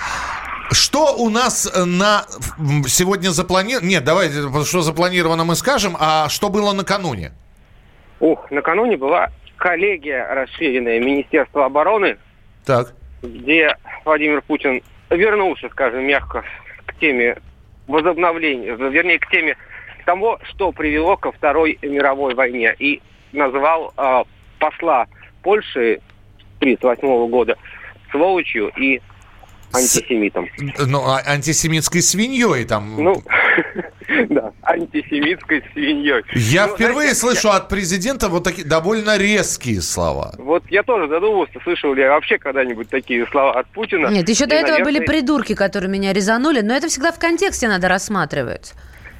Что 0.70 1.14
у 1.16 1.28
нас 1.28 1.70
э, 1.72 1.84
на 1.84 2.24
сегодня 2.86 3.30
запланировано? 3.30 3.86
Нет, 3.88 4.04
давайте, 4.04 4.64
что 4.64 4.80
запланировано 4.82 5.44
мы 5.44 5.54
скажем, 5.54 5.96
а 5.98 6.28
что 6.28 6.48
было 6.48 6.72
накануне? 6.72 7.32
Ух, 8.22 8.52
накануне 8.52 8.96
была 8.96 9.30
коллегия 9.56 10.24
расширенная 10.32 11.00
Министерства 11.00 11.64
обороны, 11.64 12.18
Так. 12.64 12.94
где 13.20 13.76
Владимир 14.04 14.42
Путин 14.42 14.80
вернулся, 15.10 15.68
скажем 15.70 16.04
мягко, 16.06 16.44
к 16.86 16.94
теме 17.00 17.38
возобновления, 17.88 18.76
вернее, 18.76 19.18
к 19.18 19.28
теме 19.28 19.56
того, 20.06 20.38
что 20.44 20.70
привело 20.70 21.16
ко 21.16 21.32
Второй 21.32 21.80
мировой 21.82 22.36
войне. 22.36 22.76
И 22.78 23.02
назвал 23.32 23.92
э, 23.96 24.22
посла 24.60 25.06
Польши 25.42 26.00
1938 26.60 27.28
года 27.28 27.56
сволочью 28.12 28.70
и 28.76 29.00
антисемитом. 29.74 30.48
Ну, 30.78 31.00
а- 31.04 31.22
антисемитской 31.26 32.02
свиньей 32.02 32.64
там. 32.66 33.02
Ну, 33.02 33.20
антисемитской 34.62 35.62
свиньей. 35.72 36.22
Я 36.34 36.66
Ну, 36.68 36.74
впервые 36.74 37.12
знаете, 37.14 37.20
слышу 37.20 37.50
от 37.50 37.68
президента 37.68 38.28
вот 38.28 38.44
такие 38.44 38.66
довольно 38.66 39.16
резкие 39.18 39.80
слова. 39.82 40.32
Вот 40.38 40.64
я 40.70 40.82
тоже 40.82 41.08
задумывался, 41.08 41.58
слышал 41.62 41.92
ли 41.94 42.02
я 42.02 42.10
вообще 42.10 42.38
когда-нибудь 42.38 42.88
такие 42.88 43.26
слова 43.26 43.58
от 43.58 43.66
Путина. 43.68 44.08
Нет, 44.08 44.28
еще 44.28 44.46
до 44.46 44.54
этого 44.54 44.78
были 44.84 45.00
придурки, 45.00 45.54
которые 45.54 45.90
меня 45.90 46.12
резанули, 46.12 46.60
но 46.60 46.74
это 46.74 46.88
всегда 46.88 47.12
в 47.12 47.18
контексте 47.18 47.68
надо 47.68 47.88
рассматривать. 47.88 48.74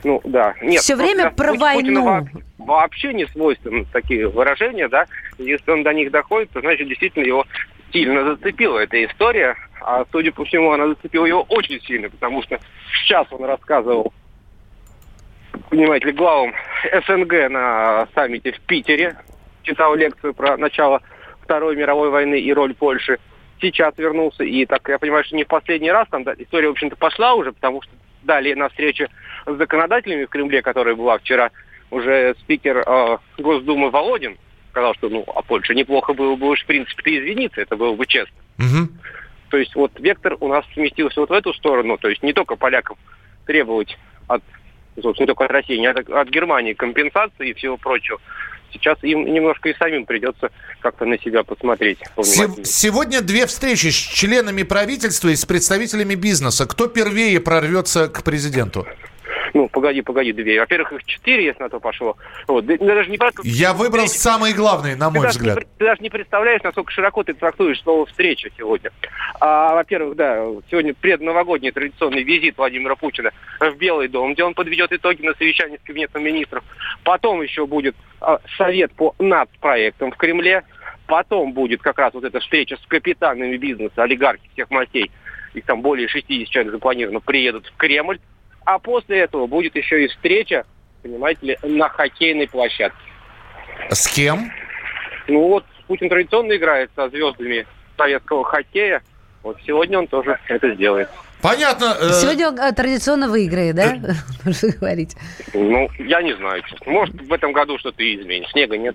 Ну, 0.05 0.21
да. 0.25 0.55
Нет, 0.63 0.83
вот 0.89 0.97
время 0.99 1.31
про 1.31 1.53
Пу- 1.55 1.59
Путину 1.75 2.03
войну. 2.03 2.05
вообще- 2.05 2.39
Вообще 2.59 3.13
не 3.13 3.27
свойственны 3.27 3.87
такие 3.93 4.29
выражения, 4.29 4.87
да. 4.89 5.07
Если 5.39 5.69
он 5.69 5.83
до 5.83 5.93
них 5.93 6.13
доходит, 6.13 6.51
то 6.51 6.61
значит 6.61 6.87
действительно 6.89 7.25
его 7.25 7.45
сильно 7.93 8.25
зацепила 8.25 8.79
эта 8.79 9.05
история. 9.05 9.57
А 9.81 10.05
судя 10.13 10.31
по 10.31 10.45
всему, 10.45 10.71
она 10.71 10.87
зацепила 10.89 11.27
его 11.27 11.43
очень 11.49 11.81
сильно, 11.83 12.09
потому 12.09 12.41
что 12.45 12.61
сейчас 13.05 13.27
он 13.33 13.45
рассказывал, 13.45 14.13
понимаете 15.73 16.09
ли, 16.09 16.13
главам 16.13 16.53
СНГ 17.07 17.49
на 17.49 18.07
саммите 18.15 18.53
в 18.53 18.61
Питере, 18.61 19.17
читал 19.63 19.95
лекцию 19.95 20.35
про 20.35 20.59
начало 20.59 21.01
Второй 21.41 21.77
мировой 21.77 22.11
войны 22.11 22.39
и 22.39 22.53
роль 22.53 22.75
Польши. 22.75 23.19
Сейчас 23.59 23.95
вернулся, 23.97 24.45
и 24.45 24.67
так 24.67 24.87
я 24.91 24.99
понимаю, 24.99 25.25
что 25.25 25.35
не 25.35 25.45
в 25.45 25.49
последний 25.49 25.91
раз, 25.91 26.07
там 26.11 26.25
да, 26.25 26.35
история, 26.37 26.69
в 26.69 26.73
общем-то, 26.73 26.97
пошла 26.97 27.33
уже, 27.33 27.53
потому 27.53 27.81
что 27.81 27.91
далее 28.23 28.55
на 28.55 28.69
встрече 28.69 29.09
с 29.47 29.57
законодателями 29.57 30.27
в 30.27 30.29
Кремле, 30.29 30.61
которая 30.61 30.95
была 30.95 31.17
вчера, 31.17 31.51
уже 31.91 32.35
спикер 32.41 32.85
э, 32.87 33.19
Госдумы 33.39 33.89
Володин 33.91 34.37
сказал, 34.73 34.95
что, 34.95 35.09
ну, 35.09 35.25
а 35.35 35.41
Польша 35.41 35.73
неплохо 35.73 36.13
было 36.13 36.37
бы 36.37 36.49
уж, 36.51 36.63
в 36.63 36.67
принципе, 36.67 37.19
извиниться, 37.19 37.63
это 37.63 37.77
было 37.77 37.95
бы 37.95 38.05
честно. 38.07 38.37
То 39.49 39.57
есть 39.57 39.75
вот 39.75 39.93
вектор 39.99 40.37
у 40.41 40.49
нас 40.49 40.67
сместился 40.75 41.21
вот 41.21 41.31
в 41.31 41.33
эту 41.33 41.55
сторону, 41.55 41.97
то 41.97 42.11
есть 42.11 42.23
не 42.23 42.35
только 42.35 42.57
полякам 42.57 42.97
требовать 43.47 43.97
от, 44.29 44.43
собственно, 45.01 45.25
не 45.25 45.27
только 45.27 45.45
от 45.45 45.51
России, 45.51 45.77
не 45.77 45.87
от, 45.87 46.09
от 46.09 46.29
Германии 46.29 46.73
компенсации 46.73 47.51
и 47.51 47.55
всего 47.55 47.77
прочего. 47.77 48.19
Сейчас 48.73 48.99
им 49.03 49.27
немножко 49.33 49.69
и 49.69 49.75
самим 49.75 50.07
придется 50.07 50.51
как-то 50.81 51.05
на 51.05 51.19
себя 51.19 51.43
посмотреть. 51.45 51.99
Сегодня 52.65 53.21
две 53.21 53.47
встречи 53.47 53.89
с 53.89 53.95
членами 53.95 54.63
правительства 54.63 55.29
и 55.29 55.37
с 55.37 55.45
представителями 55.45 56.15
бизнеса. 56.15 56.67
Кто 56.67 56.87
первее 56.87 57.39
прорвется 57.41 58.09
к 58.09 58.23
президенту? 58.23 58.87
Ну, 59.55 59.69
погоди, 59.69 60.01
погоди, 60.03 60.33
две. 60.33 60.61
Во-первых, 60.61 60.93
их 60.93 61.05
четыре, 61.05 61.47
если 61.47 61.63
на 61.63 61.69
то 61.69 61.79
пошло. 61.79 62.17
Вот. 62.49 62.65
Да, 62.65 62.77
даже 62.79 63.11
не 63.11 63.19
Я 63.45 63.75
выбрал 63.75 64.07
самые 64.07 64.55
главные, 64.55 64.97
на 64.97 65.11
ты 65.11 65.19
мой 65.19 65.27
даже 65.27 65.39
не 65.39 65.49
взгляд. 65.49 65.67
ты 65.79 65.85
даже 65.85 66.03
не 66.03 66.11
представляешь, 66.11 66.63
насколько 66.63 66.91
широко 66.93 67.23
ты 67.23 67.35
трактуешь 67.35 67.83
слово 67.83 68.07
«встреча» 68.07 68.49
сегодня. 68.57 68.91
А, 69.41 69.75
во-первых, 69.75 70.17
да, 70.17 70.45
сегодня 70.71 70.95
предновогодний 70.95 71.71
традиционный 71.71 72.23
визит 72.23 72.57
Владимира 72.57 72.97
Путина 72.97 73.31
в 73.61 73.77
Белый 73.77 74.09
дом, 74.09 74.33
где 74.33 74.45
он 74.45 74.55
подведет 74.55 74.93
итоги 74.93 75.23
на 75.23 75.35
совещании 75.35 75.77
с 75.77 75.87
Кабинетом 75.87 76.25
министров. 76.25 76.65
Потом 77.05 77.43
еще 77.43 77.67
будет 77.67 77.95
а, 78.21 78.41
совет 78.57 78.93
по 78.93 79.15
нацпроектам 79.19 80.13
в 80.13 80.17
Кремле. 80.17 80.65
Потом 81.07 81.53
будет 81.53 81.83
как 81.83 81.99
раз 81.99 82.15
вот 82.15 82.25
эта 82.25 82.41
встреча 82.41 82.77
с 82.77 82.87
капитанами 82.87 83.57
бизнеса, 83.57 84.03
олигархи 84.03 84.49
всех 84.55 84.71
мастей. 84.71 85.11
Их 85.53 85.65
там 85.67 85.83
более 85.83 86.09
60 86.09 86.49
человек 86.49 86.73
запланировано, 86.73 87.21
приедут 87.21 87.67
в 87.67 87.77
Кремль. 87.77 88.19
А 88.65 88.79
после 88.79 89.21
этого 89.21 89.47
будет 89.47 89.75
еще 89.77 90.05
и 90.05 90.09
встреча, 90.09 90.65
понимаете 91.03 91.47
ли, 91.47 91.59
на 91.63 91.89
хоккейной 91.89 92.49
площадке. 92.49 92.99
С 93.91 94.07
кем? 94.09 94.51
Ну 95.29 95.49
вот, 95.49 95.65
Путин 95.87 96.09
традиционно 96.09 96.57
играет 96.57 96.91
со 96.97 97.09
звездами 97.09 97.67
советского 97.97 98.45
хоккея. 98.45 99.03
Вот 99.43 99.59
сегодня 99.67 99.99
он 99.99 100.07
тоже 100.07 100.39
это 100.49 100.75
сделает. 100.75 101.09
Понятно. 101.41 101.97
э, 102.01 102.13
Сегодня 102.13 102.49
он, 102.49 102.59
э, 102.61 102.73
традиционно 102.73 103.29
выиграет, 103.29 103.75
да? 103.75 103.97
Можно 104.45 104.69
говорить. 104.81 105.17
Ну, 105.53 105.89
я 105.99 106.23
не 106.23 106.35
знаю, 106.37 106.63
честно. 106.63 106.93
Может, 106.93 107.21
в 107.21 107.33
этом 107.33 107.53
году 107.53 107.77
что-то 107.79 108.01
и 108.03 108.21
изменит. 108.21 108.49
Снега 108.51 108.79
нет. 108.79 108.95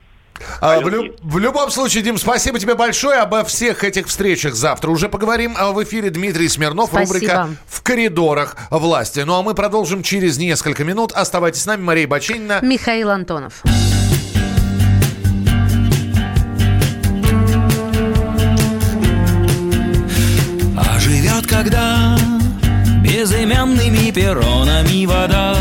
А, 0.61 0.79
в, 0.79 0.87
лю- 0.89 1.15
в 1.21 1.37
любом 1.39 1.69
случае, 1.71 2.03
Дим, 2.03 2.17
спасибо 2.17 2.59
тебе 2.59 2.75
большое. 2.75 3.19
Обо 3.19 3.43
всех 3.43 3.83
этих 3.83 4.07
встречах 4.07 4.55
завтра 4.55 4.89
уже 4.91 5.09
поговорим. 5.09 5.55
А 5.57 5.71
в 5.71 5.83
эфире 5.83 6.09
Дмитрий 6.09 6.47
Смирнов, 6.49 6.89
Спасибо. 6.89 7.13
рубрика 7.13 7.49
«В 7.67 7.81
коридорах 7.81 8.55
власти». 8.69 9.19
Ну 9.21 9.35
а 9.35 9.43
мы 9.43 9.53
продолжим 9.53 10.03
через 10.03 10.37
несколько 10.37 10.83
минут. 10.83 11.11
Оставайтесь 11.13 11.61
с 11.61 11.65
нами, 11.65 11.81
Мария 11.81 12.07
Бачинина. 12.07 12.59
Михаил 12.61 13.09
Антонов. 13.09 13.63
А 20.77 20.99
живет 20.99 21.47
когда 21.47 22.15
безымянными 23.01 24.11
перронами 24.11 25.05
вода 25.05 25.55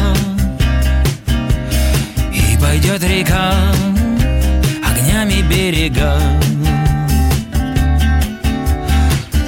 И 2.33 2.59
пойдет 2.61 3.03
река 3.05 3.53
берега. 5.49 6.19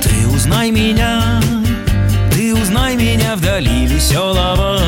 Ты 0.02 0.26
узнай 0.28 0.70
меня, 0.70 1.40
ты 2.30 2.54
узнай 2.54 2.96
меня 2.96 3.36
вдали 3.36 3.86
веселого. 3.86 4.80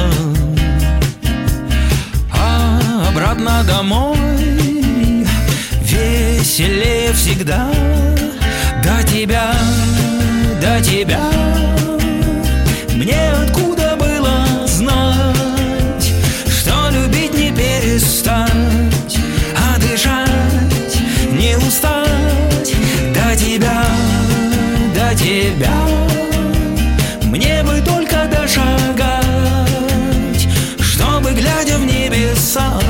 А 2.33 2.81
обратно 3.09 3.65
домой 3.65 4.19
веселее 5.83 7.13
всегда. 7.13 7.69
До 8.83 9.03
тебя, 9.07 9.53
до 10.61 10.81
тебя. 10.83 11.21
Мне 12.95 13.33
откуда 13.33 13.70
тебя. 25.15 25.73
Мне 27.25 27.63
бы 27.63 27.81
только 27.81 28.27
дошагать 28.27 29.25
Чтобы, 30.79 31.33
глядя 31.33 31.79
в 31.79 31.85
небеса 31.85 32.81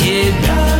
тебя 0.00 0.79